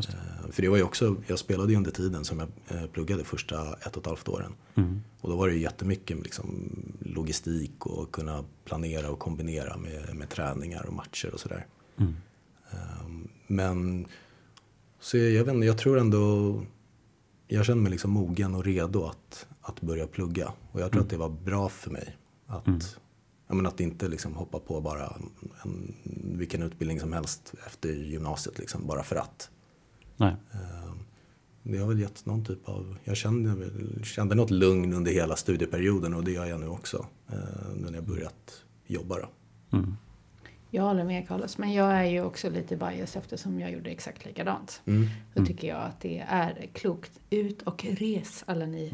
Det. 0.05 0.09
Eh, 0.09 0.51
för 0.51 0.63
det 0.63 0.69
var 0.69 0.77
ju 0.77 0.83
också, 0.83 1.17
jag 1.27 1.39
spelade 1.39 1.73
ju 1.73 1.77
under 1.77 1.91
tiden 1.91 2.25
som 2.25 2.39
jag 2.39 2.49
eh, 2.69 2.87
pluggade 2.87 3.25
första 3.25 3.75
ett 3.75 3.97
och 3.97 4.03
ett 4.03 4.07
halvt 4.07 4.29
åren. 4.29 4.53
Mm. 4.75 5.03
Och 5.21 5.31
då 5.31 5.37
var 5.37 5.49
det 5.49 5.55
ju 5.55 5.61
jättemycket 5.61 6.23
liksom, 6.23 6.71
logistik 7.01 7.87
och 7.87 8.13
kunna 8.13 8.45
planera 8.65 9.11
och 9.11 9.19
kombinera 9.19 9.77
med, 9.77 10.17
med 10.17 10.29
träningar 10.29 10.87
och 10.87 10.95
matcher 10.95 11.31
och 11.35 11.41
sådär. 11.41 11.67
Mm. 11.99 12.17
Ehm, 12.71 13.29
men 13.47 14.07
så 15.01 15.17
jag, 15.17 15.31
jag, 15.31 15.45
vet 15.45 15.55
inte, 15.55 15.67
jag 15.67 15.79
tror 15.79 15.99
ändå 15.99 16.63
jag 17.49 17.67
känner 17.67 17.83
mig 17.83 17.91
liksom 17.91 18.11
mogen 18.11 18.55
och 18.55 18.65
redo 18.65 19.05
att, 19.05 19.47
att 19.61 19.81
börja 19.81 20.07
plugga. 20.07 20.53
Och 20.73 20.81
jag 20.81 20.91
tror 20.91 21.01
mm. 21.01 21.07
att 21.07 21.11
det 21.11 21.17
var 21.17 21.29
bra 21.29 21.69
för 21.69 21.91
mig. 21.91 22.17
Att, 22.47 22.67
mm. 22.67 22.81
menar, 23.49 23.71
att 23.71 23.81
inte 23.81 24.09
liksom 24.09 24.35
hoppa 24.35 24.59
på 24.59 24.81
bara 24.81 25.17
en, 25.63 25.95
vilken 26.39 26.63
utbildning 26.63 27.01
som 27.01 27.13
helst 27.13 27.55
efter 27.67 27.89
gymnasiet 27.89 28.59
liksom, 28.59 28.87
bara 28.87 29.03
för 29.03 29.17
att. 29.17 29.51
Nej. 30.17 30.37
Ehm, 30.53 30.99
det 31.63 31.79
har 31.79 31.89
väl 31.89 32.01
gett 32.01 32.27
någon 32.27 32.45
typ 32.45 32.69
av, 32.69 32.97
jag 33.05 33.17
kände, 33.17 33.71
kände 34.05 34.35
något 34.35 34.51
lugn 34.51 34.93
under 34.93 35.13
hela 35.13 35.37
studieperioden 35.37 36.15
och 36.15 36.25
det 36.25 36.31
gör 36.31 36.47
jag 36.47 36.61
nu 36.61 36.69
också. 36.69 37.07
Eh, 37.29 37.37
nu 37.77 37.91
när 37.91 37.95
jag 37.95 38.05
börjat 38.05 38.65
jobba. 38.87 39.17
Då. 39.19 39.29
Mm. 39.77 39.97
Jag 40.71 40.83
håller 40.83 41.05
med 41.05 41.29
Carlos, 41.29 41.59
men 41.59 41.73
jag 41.73 41.93
är 41.93 42.05
ju 42.05 42.23
också 42.23 42.51
lite 42.51 42.77
bias 42.77 43.17
eftersom 43.17 43.61
jag 43.61 43.73
gjorde 43.73 43.91
exakt 43.91 44.25
likadant. 44.25 44.83
Mm. 44.87 45.09
Då 45.35 45.41
mm. 45.41 45.47
tycker 45.47 45.69
jag 45.69 45.83
att 45.83 46.01
det 46.01 46.25
är 46.29 46.69
klokt. 46.73 47.21
Ut 47.31 47.63
och 47.63 47.85
res 47.85 48.45
alla 48.47 48.67
ni 48.67 48.93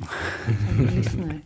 som 0.77 0.87
lyssnar. 0.97 1.41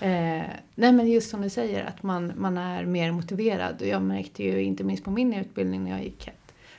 Eh, 0.00 0.46
nej 0.74 0.92
men 0.92 1.10
just 1.10 1.30
som 1.30 1.42
du 1.42 1.50
säger 1.50 1.84
att 1.84 2.02
man, 2.02 2.32
man 2.36 2.58
är 2.58 2.84
mer 2.84 3.12
motiverad. 3.12 3.80
Och 3.80 3.86
jag 3.86 4.02
märkte 4.02 4.42
ju 4.42 4.62
inte 4.62 4.84
minst 4.84 5.04
på 5.04 5.10
min 5.10 5.34
utbildning 5.34 5.84
när 5.84 5.90
jag 5.90 6.04
gick 6.04 6.28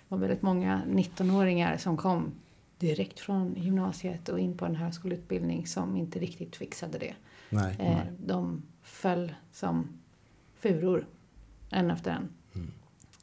var 0.07 0.17
väldigt 0.17 0.41
många 0.41 0.81
19-åringar 0.87 1.77
som 1.77 1.97
kom 1.97 2.31
direkt 2.77 3.19
från 3.19 3.55
gymnasiet 3.55 4.29
och 4.29 4.39
in 4.39 4.57
på 4.57 4.65
en 4.65 4.75
högskoleutbildning 4.75 5.67
som 5.67 5.97
inte 5.97 6.19
riktigt 6.19 6.55
fixade 6.55 6.97
det. 6.97 7.13
Nej, 7.49 7.75
eh, 7.79 7.99
De 8.25 8.63
föll 8.81 9.35
som 9.51 9.87
furor 10.55 11.07
en 11.69 11.91
efter 11.91 12.11
en. 12.11 12.29
Mm. 12.55 12.71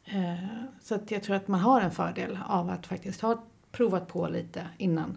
Eh, 0.04 0.48
så 0.82 0.94
att 0.94 1.10
jag 1.10 1.22
tror 1.22 1.36
att 1.36 1.48
man 1.48 1.60
har 1.60 1.80
en 1.80 1.90
fördel 1.90 2.38
av 2.46 2.70
att 2.70 2.86
faktiskt 2.86 3.20
ha 3.20 3.44
provat 3.72 4.08
på 4.08 4.28
lite 4.28 4.66
innan. 4.78 5.16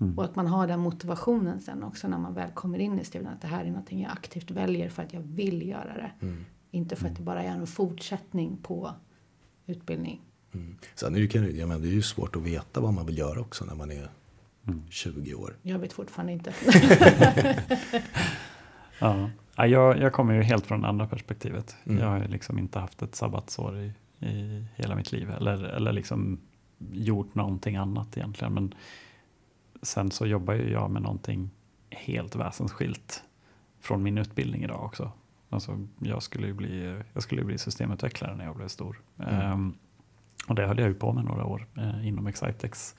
Mm. 0.00 0.18
Och 0.18 0.24
att 0.24 0.36
man 0.36 0.46
har 0.46 0.66
den 0.66 0.80
motivationen 0.80 1.60
sen 1.60 1.82
också 1.82 2.08
när 2.08 2.18
man 2.18 2.34
väl 2.34 2.50
kommer 2.50 2.78
in 2.78 2.98
i 2.98 3.04
studien. 3.04 3.32
Att 3.32 3.40
det 3.40 3.48
här 3.48 3.64
är 3.64 3.68
någonting 3.68 4.02
jag 4.02 4.12
aktivt 4.12 4.50
väljer 4.50 4.90
för 4.90 5.02
att 5.02 5.12
jag 5.12 5.20
vill 5.20 5.68
göra 5.68 5.94
det. 5.94 6.26
Mm. 6.26 6.44
Inte 6.70 6.96
för 6.96 7.08
att 7.08 7.16
det 7.16 7.22
bara 7.22 7.42
är 7.42 7.48
en 7.48 7.66
fortsättning 7.66 8.56
på 8.62 8.94
utbildning. 9.66 10.20
Mm. 10.52 10.76
Sen 10.94 11.14
är 11.14 11.20
det, 11.20 11.50
jag 11.58 11.68
menar, 11.68 11.80
det 11.80 11.88
är 11.88 11.92
ju 11.92 12.02
svårt 12.02 12.36
att 12.36 12.42
veta 12.42 12.80
vad 12.80 12.94
man 12.94 13.06
vill 13.06 13.18
göra 13.18 13.40
också 13.40 13.64
när 13.64 13.74
man 13.74 13.90
är 13.90 14.08
Mm. 14.66 14.82
20 14.90 15.34
år. 15.34 15.56
Jag 15.62 15.78
vet 15.78 15.92
fortfarande 15.92 16.32
inte. 16.32 16.54
Ja. 18.98 19.30
Ja, 19.56 19.66
jag, 19.66 19.98
jag 19.98 20.12
kommer 20.12 20.34
ju 20.34 20.42
helt 20.42 20.66
från 20.66 20.80
det 20.80 20.88
andra 20.88 21.06
perspektivet. 21.06 21.76
Mm. 21.84 21.98
Jag 21.98 22.08
har 22.08 22.18
ju 22.18 22.28
liksom 22.28 22.58
inte 22.58 22.78
haft 22.78 23.02
ett 23.02 23.14
sabbatsår 23.14 23.78
i, 23.78 23.92
i 24.26 24.64
hela 24.76 24.94
mitt 24.94 25.12
liv. 25.12 25.30
Eller, 25.30 25.62
eller 25.64 25.92
liksom 25.92 26.40
gjort 26.90 27.34
någonting 27.34 27.76
annat 27.76 28.16
egentligen. 28.16 28.54
Men 28.54 28.74
sen 29.82 30.10
så 30.10 30.26
jobbar 30.26 30.54
ju 30.54 30.70
jag 30.70 30.90
med 30.90 31.02
någonting 31.02 31.50
helt 31.90 32.36
väsensskilt 32.36 33.22
från 33.80 34.02
min 34.02 34.18
utbildning 34.18 34.64
idag 34.64 34.84
också. 34.84 35.12
Alltså, 35.48 35.86
jag 35.98 36.22
skulle 36.22 36.46
ju 36.46 36.54
bli, 36.54 37.02
jag 37.12 37.22
skulle 37.22 37.40
ju 37.40 37.46
bli 37.46 37.58
systemutvecklare 37.58 38.36
när 38.36 38.44
jag 38.44 38.56
blev 38.56 38.68
stor. 38.68 39.00
Mm. 39.18 39.34
Ehm, 39.34 39.74
och 40.48 40.54
det 40.54 40.66
höll 40.66 40.78
jag 40.78 40.88
ju 40.88 40.94
på 40.94 41.12
med 41.12 41.24
några 41.24 41.44
år 41.44 41.66
eh, 41.76 42.08
inom 42.08 42.26
Excitex 42.26 42.94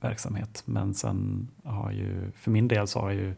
verksamhet. 0.00 0.62
Men 0.66 0.94
sen 0.94 1.48
har 1.64 1.90
ju, 1.90 2.32
för 2.36 2.50
min 2.50 2.68
del 2.68 2.86
så 2.86 3.00
har 3.00 3.10
jag 3.10 3.20
ju 3.20 3.34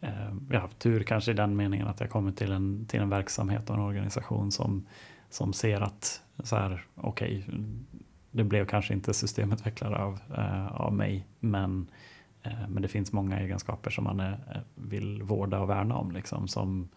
eh, 0.00 0.34
jag 0.50 0.56
har 0.56 0.60
haft 0.60 0.78
tur 0.78 1.02
kanske 1.02 1.30
i 1.30 1.34
den 1.34 1.56
meningen 1.56 1.86
att 1.86 2.00
jag 2.00 2.10
kommit 2.10 2.36
till 2.36 2.52
en, 2.52 2.86
till 2.86 3.00
en 3.00 3.10
verksamhet 3.10 3.70
och 3.70 3.76
en 3.76 3.82
organisation 3.82 4.52
som, 4.52 4.86
som 5.30 5.52
ser 5.52 5.80
att 5.80 6.22
så 6.44 6.56
här, 6.56 6.84
okej, 6.94 7.46
det 8.30 8.44
blev 8.44 8.66
kanske 8.66 8.94
inte 8.94 9.14
systemutvecklare 9.14 9.96
av, 9.96 10.18
eh, 10.36 10.66
av 10.66 10.92
mig, 10.92 11.26
men, 11.40 11.90
eh, 12.42 12.68
men 12.68 12.82
det 12.82 12.88
finns 12.88 13.12
många 13.12 13.40
egenskaper 13.40 13.90
som 13.90 14.04
man 14.04 14.20
är, 14.20 14.64
vill 14.74 15.22
vårda 15.22 15.60
och 15.60 15.70
värna 15.70 15.96
om. 15.96 16.12
Liksom, 16.12 16.48
som, 16.48 16.88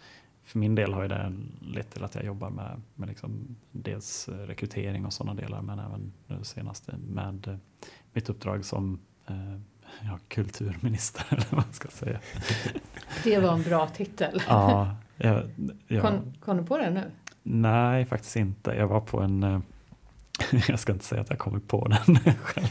för 0.50 0.60
min 0.60 0.76
del 0.76 0.94
har 0.94 1.02
ju 1.02 1.08
det 1.08 1.34
lett 1.62 1.90
till 1.92 2.04
att 2.04 2.16
jag 2.16 2.26
jobbar 2.26 2.50
med, 2.50 2.82
med 2.96 3.10
liksom 3.10 3.56
dels 3.72 4.30
rekrytering 4.30 5.06
och 5.06 5.14
sådana 5.14 5.42
delar, 5.42 5.62
men 5.62 5.80
även 5.80 6.14
det 6.28 6.46
senaste 6.46 6.98
med 6.98 7.48
eh, 7.48 7.56
mitt 8.14 8.30
uppdrag 8.30 8.66
som 8.66 9.00
eh, 9.28 9.60
ja, 10.02 10.20
kulturminister, 10.28 11.26
eller 11.30 11.46
vad 11.50 11.66
man 11.66 11.74
ska 11.74 11.88
säga. 11.88 12.20
Det 13.24 13.40
var 13.40 13.54
en 13.54 13.64
bra 13.64 13.88
titel. 13.88 14.42
Ja, 14.48 14.96
jag, 15.18 15.44
jag, 15.88 16.02
Kom, 16.02 16.34
kom 16.40 16.58
du 16.58 16.64
på 16.64 16.78
det 16.78 16.90
nu? 16.90 17.12
nej, 17.44 18.06
faktiskt 18.06 18.36
inte. 18.36 18.72
Jag 18.72 18.88
var 18.88 19.02
på 19.02 19.22
en, 19.22 19.44
eh, 19.44 19.60
jag 20.68 20.80
ska 20.80 20.94
inte 20.94 21.06
säga 21.06 21.22
att 21.22 21.30
jag 21.30 21.40
kommit 21.40 21.68
på 21.68 21.88
den 21.88 22.20
själv. 22.42 22.68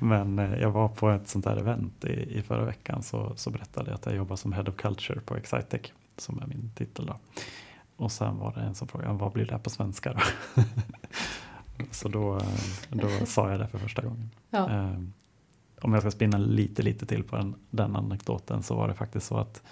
Men 0.00 0.38
jag 0.38 0.70
var 0.70 0.88
på 0.88 1.10
ett 1.10 1.28
sånt 1.28 1.46
här 1.46 1.56
event 1.56 2.04
i, 2.04 2.38
i 2.38 2.42
förra 2.42 2.64
veckan 2.64 3.02
så, 3.02 3.32
så 3.36 3.50
berättade 3.50 3.90
jag 3.90 3.94
att 3.94 4.06
jag 4.06 4.14
jobbar 4.14 4.36
som 4.36 4.52
Head 4.52 4.64
of 4.68 4.76
Culture 4.76 5.20
på 5.20 5.36
Excitec, 5.36 5.92
som 6.22 6.38
är 6.38 6.46
min 6.46 6.70
titel 6.74 7.06
då. 7.06 7.16
Och 7.96 8.12
sen 8.12 8.38
var 8.38 8.54
det 8.54 8.60
en 8.60 8.74
som 8.74 8.88
frågade, 8.88 9.12
vad 9.12 9.32
blir 9.32 9.46
det 9.46 9.58
på 9.58 9.70
svenska 9.70 10.12
då? 10.12 10.20
så 11.90 12.08
då, 12.08 12.36
eh, 12.36 12.42
då 12.90 13.08
sa 13.26 13.50
jag 13.50 13.60
det 13.60 13.68
för 13.68 13.78
första 13.78 14.02
gången. 14.02 14.30
Ja. 14.50 14.70
Eh, 14.70 15.00
om 15.80 15.92
jag 15.92 16.02
ska 16.02 16.10
spinna 16.10 16.38
lite, 16.38 16.82
lite 16.82 17.06
till 17.06 17.24
på 17.24 17.36
den, 17.36 17.54
den 17.70 17.96
anekdoten 17.96 18.62
så 18.62 18.74
var 18.74 18.88
det 18.88 18.94
faktiskt 18.94 19.26
så 19.26 19.36
att 19.36 19.62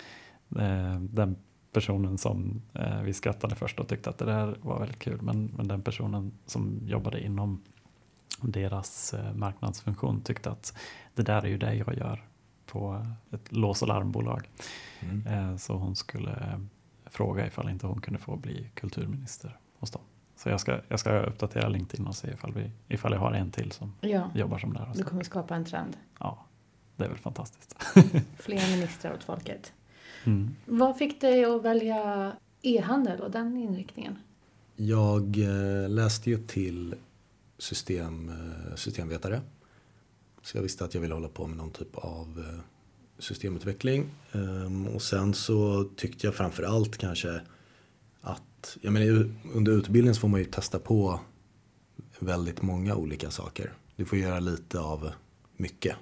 eh, 0.58 1.00
den 1.00 1.36
personen 1.72 2.18
som 2.18 2.62
eh, 2.74 3.00
vi 3.02 3.12
skrattade 3.12 3.54
först 3.54 3.80
och 3.80 3.88
tyckte 3.88 4.10
att 4.10 4.18
det 4.18 4.24
där 4.24 4.56
var 4.62 4.78
väldigt 4.78 4.98
kul, 4.98 5.22
men, 5.22 5.52
men 5.56 5.68
den 5.68 5.82
personen 5.82 6.32
som 6.46 6.80
jobbade 6.84 7.24
inom 7.24 7.62
deras 8.40 9.14
eh, 9.14 9.34
marknadsfunktion 9.34 10.20
tyckte 10.20 10.50
att 10.50 10.74
det 11.14 11.22
där 11.22 11.42
är 11.42 11.48
ju 11.48 11.58
det 11.58 11.74
jag 11.74 11.96
gör 11.96 12.24
på 12.70 13.06
ett 13.30 13.52
lås 13.52 13.82
och 13.82 13.88
larmbolag. 13.88 14.48
Mm. 15.00 15.26
Eh, 15.26 15.56
så 15.56 15.72
hon 15.72 15.96
skulle 15.96 16.30
eh, 16.30 16.58
fråga 17.06 17.46
ifall 17.46 17.68
inte 17.68 17.86
hon 17.86 18.00
kunde 18.00 18.20
få 18.20 18.36
bli 18.36 18.70
kulturminister 18.74 19.58
hos 19.78 19.90
dem. 19.90 20.02
Så 20.36 20.48
jag 20.48 20.60
ska, 20.60 20.80
jag 20.88 21.00
ska 21.00 21.20
uppdatera 21.20 21.68
LinkedIn 21.68 22.06
och 22.06 22.14
se 22.14 22.30
ifall, 22.30 22.52
vi, 22.52 22.70
ifall 22.88 23.12
jag 23.12 23.20
har 23.20 23.32
en 23.32 23.50
till 23.50 23.72
som 23.72 23.92
ja. 24.00 24.30
jobbar 24.34 24.58
som 24.58 24.72
där. 24.72 24.92
Du 24.94 25.04
kommer 25.04 25.24
skapa 25.24 25.54
en 25.54 25.64
trend. 25.64 25.96
Ja, 26.18 26.44
det 26.96 27.04
är 27.04 27.08
väl 27.08 27.18
fantastiskt. 27.18 27.76
Fler 28.38 28.76
ministrar 28.76 29.14
åt 29.14 29.24
folket. 29.24 29.72
Mm. 30.24 30.56
Vad 30.64 30.96
fick 30.96 31.20
dig 31.20 31.44
att 31.44 31.62
välja 31.62 32.32
e-handel 32.62 33.20
och 33.20 33.30
den 33.30 33.56
inriktningen? 33.56 34.18
Jag 34.76 35.38
eh, 35.38 35.88
läste 35.88 36.30
ju 36.30 36.38
till 36.38 36.94
system, 37.58 38.32
systemvetare. 38.76 39.40
Så 40.42 40.56
jag 40.56 40.62
visste 40.62 40.84
att 40.84 40.94
jag 40.94 41.00
ville 41.00 41.14
hålla 41.14 41.28
på 41.28 41.46
med 41.46 41.56
någon 41.56 41.70
typ 41.70 41.96
av 41.96 42.44
eh, 42.48 42.60
systemutveckling. 43.18 44.10
Ehm, 44.32 44.86
Och 44.86 45.02
sen 45.02 45.34
så 45.34 45.84
tyckte 45.96 46.26
jag 46.26 46.34
framför 46.34 46.62
allt 46.62 46.96
kanske 46.96 47.40
att, 48.20 48.76
jag 48.80 48.92
menar 48.92 49.30
under 49.54 49.72
utbildningen 49.72 50.14
så 50.14 50.20
får 50.20 50.28
man 50.28 50.40
ju 50.40 50.46
testa 50.46 50.78
på 50.78 51.20
väldigt 52.18 52.62
många 52.62 52.94
olika 52.94 53.30
saker. 53.30 53.72
Du 53.96 54.04
får 54.04 54.18
göra 54.18 54.40
lite 54.40 54.80
av 54.80 55.10
mycket. 55.56 55.96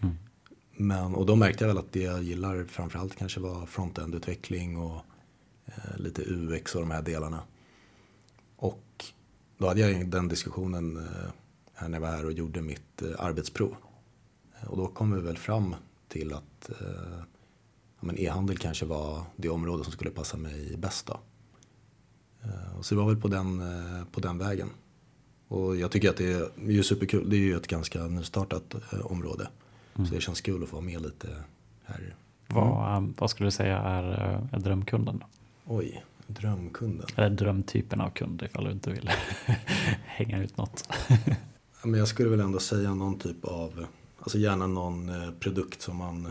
Mm. 0.00 0.16
Men, 0.76 1.14
och 1.14 1.26
då 1.26 1.36
märkte 1.36 1.64
jag 1.64 1.68
väl 1.68 1.78
att 1.78 1.92
det 1.92 2.02
jag 2.02 2.22
gillar 2.22 2.64
framförallt 2.64 3.16
kanske 3.16 3.40
var 3.40 3.66
frontend-utveckling 3.66 4.76
och 4.76 5.00
eh, 5.66 5.96
lite 5.96 6.22
UX 6.26 6.74
och 6.74 6.80
de 6.80 6.90
här 6.90 7.02
delarna. 7.02 7.42
Och 8.56 9.04
då 9.58 9.68
hade 9.68 9.80
jag 9.80 10.08
den 10.08 10.28
diskussionen 10.28 10.96
eh, 10.96 11.30
när 11.80 11.92
jag 11.92 12.00
var 12.00 12.08
här 12.08 12.24
och 12.26 12.32
gjorde 12.32 12.62
mitt 12.62 13.02
eh, 13.02 13.08
arbetsprov. 13.18 13.76
Eh, 14.60 14.68
Och 14.68 14.76
då 14.76 14.86
kom 14.86 15.14
vi 15.14 15.20
väl 15.20 15.38
fram 15.38 15.74
till 16.08 16.32
att 16.32 16.70
eh, 16.80 17.18
ja, 18.00 18.12
e-handel 18.16 18.58
kanske 18.58 18.86
var 18.86 19.22
det 19.36 19.48
område 19.48 19.84
som 19.84 19.92
skulle 19.92 20.10
passa 20.10 20.36
mig 20.36 20.76
bäst. 20.76 21.06
Då. 21.06 21.20
Så 22.80 22.94
det 22.94 23.00
var 23.00 23.06
väl 23.06 23.20
på 23.20 23.28
den, 23.28 23.62
på 24.12 24.20
den 24.20 24.38
vägen. 24.38 24.70
Och 25.48 25.76
jag 25.76 25.90
tycker 25.90 26.10
att 26.10 26.16
det 26.16 26.32
är, 26.32 26.50
ju 26.70 26.82
superkul. 26.82 27.30
Det 27.30 27.36
är 27.36 27.40
ju 27.40 27.56
ett 27.56 27.66
ganska 27.66 28.06
nystartat 28.06 28.74
område. 29.04 29.48
Mm. 29.94 30.06
Så 30.08 30.14
det 30.14 30.20
känns 30.20 30.40
kul 30.40 30.62
att 30.62 30.68
få 30.68 30.76
vara 30.76 30.84
med 30.86 31.02
lite 31.02 31.28
här. 31.84 32.14
Vad, 32.48 33.14
vad 33.18 33.30
skulle 33.30 33.46
du 33.46 33.50
säga 33.50 33.78
är, 33.78 34.02
är 34.52 34.58
drömkunden? 34.58 35.24
Oj, 35.64 36.04
drömkunden. 36.26 37.06
Eller 37.16 37.30
drömtypen 37.30 38.00
av 38.00 38.10
kund 38.10 38.42
ifall 38.42 38.64
du 38.64 38.70
inte 38.70 38.90
vill 38.90 39.10
hänga 40.04 40.42
ut 40.42 40.56
något. 40.56 40.88
Men 41.86 41.98
jag 42.00 42.08
skulle 42.08 42.28
väl 42.28 42.40
ändå 42.40 42.58
säga 42.58 42.94
någon 42.94 43.18
typ 43.18 43.44
av, 43.44 43.86
alltså 44.20 44.38
gärna 44.38 44.66
någon 44.66 45.08
eh, 45.08 45.30
produkt 45.40 45.82
som 45.82 45.96
man, 45.96 46.28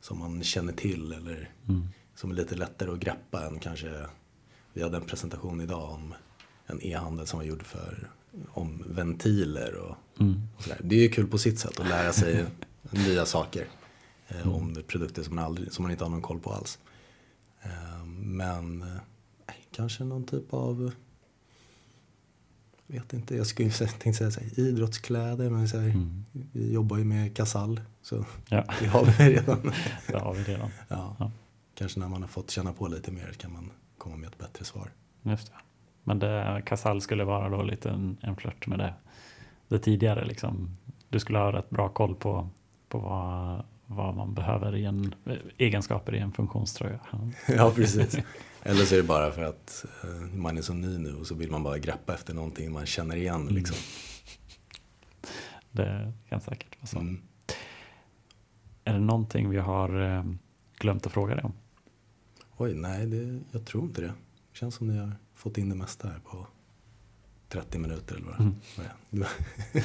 som 0.00 0.18
man 0.18 0.42
känner 0.44 0.72
till 0.72 1.12
eller 1.12 1.50
Mm. 1.68 1.88
som 2.14 2.30
är 2.30 2.34
lite 2.34 2.54
lättare 2.54 2.90
att 2.90 2.98
greppa 2.98 3.46
än 3.46 3.58
kanske, 3.58 4.06
vi 4.72 4.82
hade 4.82 4.96
en 4.96 5.04
presentation 5.04 5.60
idag 5.60 5.90
om 5.90 6.14
en 6.66 6.82
e-handel 6.82 7.26
som 7.26 7.38
var 7.38 7.44
gjord 7.46 7.62
för, 7.62 8.10
om 8.48 8.84
ventiler 8.88 9.74
och, 9.74 9.96
Mm. 10.20 10.42
och 10.56 10.62
sådär. 10.62 10.80
Det 10.84 10.96
är 10.96 11.00
ju 11.02 11.08
kul 11.08 11.26
på 11.26 11.38
sitt 11.38 11.58
sätt 11.58 11.80
att 11.80 11.88
lära 11.88 12.12
sig 12.12 12.44
nya 12.90 13.26
saker 13.26 13.66
eh, 14.28 14.40
Mm. 14.40 14.52
om 14.54 14.82
produkter 14.86 15.22
som 15.22 15.34
man, 15.34 15.44
aldrig, 15.44 15.72
som 15.72 15.82
man 15.82 15.92
inte 15.92 16.04
har 16.04 16.10
någon 16.10 16.22
koll 16.22 16.40
på 16.40 16.52
alls. 16.52 16.78
Eh, 17.62 18.04
Men 18.16 18.82
eh, 18.82 18.88
kanske 19.72 20.04
någon 20.04 20.24
typ 20.26 20.54
av 20.54 20.92
vet 22.86 23.12
inte, 23.12 23.36
jag 23.36 23.46
skulle 23.46 23.70
tänkte 23.70 24.12
säga 24.12 24.30
så 24.30 24.40
här, 24.40 24.58
idrottskläder 24.60 25.50
men 25.50 25.68
så 25.68 25.78
här, 25.78 25.88
Mm. 25.88 26.24
vi 26.52 26.72
jobbar 26.72 26.96
ju 26.98 27.04
med 27.04 27.36
Casall 27.36 27.80
så 28.02 28.24
Ja, 28.48 28.64
det 28.80 28.86
har 28.86 29.04
vi 29.04 29.12
redan. 29.34 29.72
det 30.08 30.18
har 30.18 30.34
vi 30.34 30.42
redan. 30.42 30.70
Ja. 30.88 31.16
Ja. 31.18 31.30
Kanske 31.74 32.00
när 32.00 32.08
man 32.08 32.22
har 32.22 32.28
fått 32.28 32.50
känna 32.50 32.72
på 32.72 32.88
lite 32.88 33.12
mer 33.12 33.32
kan 33.36 33.52
man 33.52 33.70
komma 33.98 34.16
med 34.16 34.28
ett 34.28 34.38
bättre 34.38 34.64
svar. 34.64 34.90
Just 35.22 35.46
det. 35.46 35.52
Men 36.04 36.18
det, 36.18 36.62
Casall 36.66 37.00
skulle 37.00 37.24
vara 37.24 37.48
då 37.48 37.62
lite 37.62 37.90
en, 37.90 38.16
en 38.20 38.36
flört 38.36 38.66
med 38.66 38.78
det, 38.78 38.94
det 39.68 39.78
tidigare. 39.78 40.24
Liksom. 40.24 40.76
Du 41.08 41.18
skulle 41.18 41.38
ha 41.38 41.52
rätt 41.52 41.70
bra 41.70 41.88
koll 41.88 42.14
på, 42.14 42.48
på 42.88 42.98
vad, 42.98 43.64
vad 43.86 44.14
man 44.16 44.34
behöver 44.34 44.76
i 44.76 44.84
en, 44.84 45.14
egenskaper 45.58 46.14
i 46.14 46.18
en 46.18 46.32
funktionströja. 46.32 47.00
Ja. 47.48 47.72
precis. 47.76 48.16
Eller 48.62 48.84
så 48.84 48.94
är 48.94 48.96
det 48.98 49.04
bara 49.08 49.32
för 49.32 49.42
att 49.42 49.84
eh, 50.04 50.36
man 50.36 50.58
är 50.58 50.62
så 50.62 50.74
ny 50.74 50.98
nu 50.98 51.14
och 51.14 51.26
så 51.26 51.34
vill 51.34 51.50
man 51.50 51.62
bara 51.62 51.78
greppa 51.78 52.14
efter 52.14 52.34
någonting 52.34 52.72
man 52.72 52.86
känner 52.86 53.16
igen. 53.16 53.40
Mm. 53.40 53.54
Liksom. 53.54 53.76
Det 55.70 56.12
kan 56.28 56.40
säkert 56.40 56.76
vara 56.80 56.86
så. 56.86 56.98
Mm. 56.98 57.22
Är 58.84 58.92
det 58.92 59.00
någonting 59.00 59.50
vi 59.50 59.58
har 59.58 60.02
eh, 60.16 60.24
glömt 60.78 61.06
att 61.06 61.12
fråga 61.12 61.34
dig 61.34 61.44
om? 61.44 61.52
Oj, 62.56 62.74
nej, 62.74 63.06
det, 63.06 63.40
jag 63.52 63.64
tror 63.64 63.84
inte 63.84 64.00
det. 64.00 64.06
Det 64.52 64.58
känns 64.58 64.74
som 64.74 64.86
ni 64.86 64.98
har 64.98 65.12
fått 65.34 65.58
in 65.58 65.68
det 65.68 65.74
mesta 65.74 66.08
här 66.08 66.18
på 66.24 66.46
30 67.48 67.78
minuter 67.78 68.14
eller 68.16 68.26
vad 68.26 68.40
Mm. 68.40 68.54
det. 69.10 69.28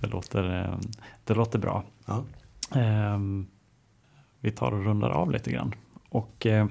Det 0.00 0.06
låter, 0.08 0.64
eh, 0.64 0.78
det 1.24 1.34
låter 1.34 1.58
bra. 1.58 1.84
Ja. 2.06 2.24
Ehm, 2.74 3.46
vi 4.40 4.50
tar 4.50 4.72
och 4.72 4.84
rundar 4.84 5.10
av 5.10 5.30
lite 5.30 5.50
grann. 5.50 5.74
Och 6.08 6.46
eh, 6.46 6.66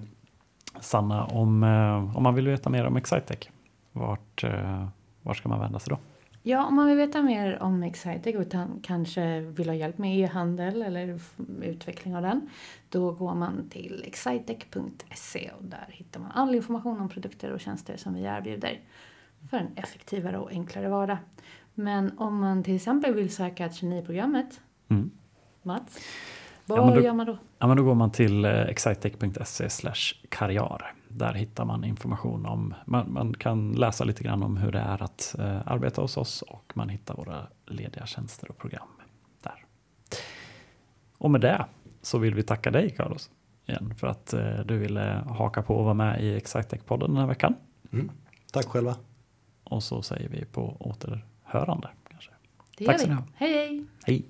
Sanna, 0.79 1.25
om, 1.25 1.63
eh, 1.63 2.17
om 2.17 2.23
man 2.23 2.35
vill 2.35 2.47
veta 2.47 2.69
mer 2.69 2.85
om 2.85 2.97
Excitec, 2.97 3.49
vart, 3.91 4.43
eh, 4.43 4.87
vart 5.21 5.37
ska 5.37 5.49
man 5.49 5.59
vända 5.59 5.79
sig 5.79 5.89
då? 5.89 5.97
Ja, 6.43 6.65
om 6.65 6.75
man 6.75 6.87
vill 6.87 6.97
veta 6.97 7.21
mer 7.21 7.59
om 7.61 7.83
Excitec 7.83 8.35
och 8.35 8.83
kanske 8.83 9.39
vill 9.39 9.69
ha 9.69 9.75
hjälp 9.75 9.97
med 9.97 10.19
e-handel 10.19 10.81
eller 10.81 11.19
utveckling 11.61 12.15
av 12.15 12.21
den, 12.21 12.49
då 12.89 13.11
går 13.11 13.35
man 13.35 13.69
till 13.69 14.03
excitec.se 14.07 15.51
och 15.57 15.63
där 15.63 15.85
hittar 15.89 16.19
man 16.19 16.31
all 16.31 16.55
information 16.55 17.01
om 17.01 17.09
produkter 17.09 17.51
och 17.51 17.59
tjänster 17.59 17.97
som 17.97 18.13
vi 18.13 18.21
erbjuder 18.21 18.79
för 19.49 19.57
en 19.57 19.67
effektivare 19.75 20.37
och 20.37 20.51
enklare 20.51 20.89
vardag. 20.89 21.17
Men 21.73 22.17
om 22.17 22.39
man 22.39 22.63
till 22.63 22.75
exempel 22.75 23.13
vill 23.13 23.35
söka 23.35 23.69
traineeprogrammet, 23.69 24.61
Mm. 24.91 25.11
Mats, 25.63 25.99
Ja, 26.65 26.75
vad 26.75 26.85
men 26.85 26.95
då- 26.95 27.01
gör 27.01 27.13
man 27.13 27.25
då? 27.25 27.37
Ja, 27.59 27.67
men 27.67 27.77
då 27.77 27.83
går 27.83 27.95
man 27.95 28.11
till 28.11 28.45
eh, 28.45 28.51
excitec.se 28.61 29.69
karriär. 30.29 30.93
Där 31.07 31.33
hittar 31.33 31.65
man 31.65 31.83
information 31.83 32.45
om, 32.45 32.73
man, 32.85 33.13
man 33.13 33.33
kan 33.33 33.71
läsa 33.71 34.03
lite 34.03 34.23
grann 34.23 34.43
om 34.43 34.57
hur 34.57 34.71
det 34.71 34.79
är 34.79 35.03
att 35.03 35.35
eh, 35.39 35.67
arbeta 35.67 36.01
hos 36.01 36.17
oss 36.17 36.41
och 36.41 36.71
man 36.75 36.89
hittar 36.89 37.15
våra 37.15 37.47
lediga 37.65 38.05
tjänster 38.05 38.49
och 38.49 38.57
program 38.57 38.87
där. 39.43 39.65
Och 41.17 41.31
med 41.31 41.41
det 41.41 41.65
så 42.01 42.17
vill 42.17 42.33
vi 42.35 42.43
tacka 42.43 42.71
dig 42.71 42.89
Carlos 42.89 43.29
igen 43.65 43.93
för 43.97 44.07
att 44.07 44.33
eh, 44.33 44.59
du 44.65 44.77
ville 44.77 45.23
haka 45.29 45.61
på 45.61 45.75
och 45.75 45.83
vara 45.83 45.93
med 45.93 46.21
i 46.23 46.39
Excitec-podden 46.39 47.07
den 47.07 47.17
här 47.17 47.27
veckan. 47.27 47.55
Mm. 47.91 48.11
Tack 48.51 48.65
själva. 48.65 48.95
Och 49.63 49.83
så 49.83 50.01
säger 50.01 50.29
vi 50.29 50.45
på 50.45 50.77
återhörande 50.79 51.89
kanske. 52.09 52.31
Det 52.77 52.85
Tack 52.85 53.01
gör 53.01 53.07
vi. 53.07 53.15
Hej 53.35 53.53
hej! 53.53 53.85
Hej! 54.05 54.25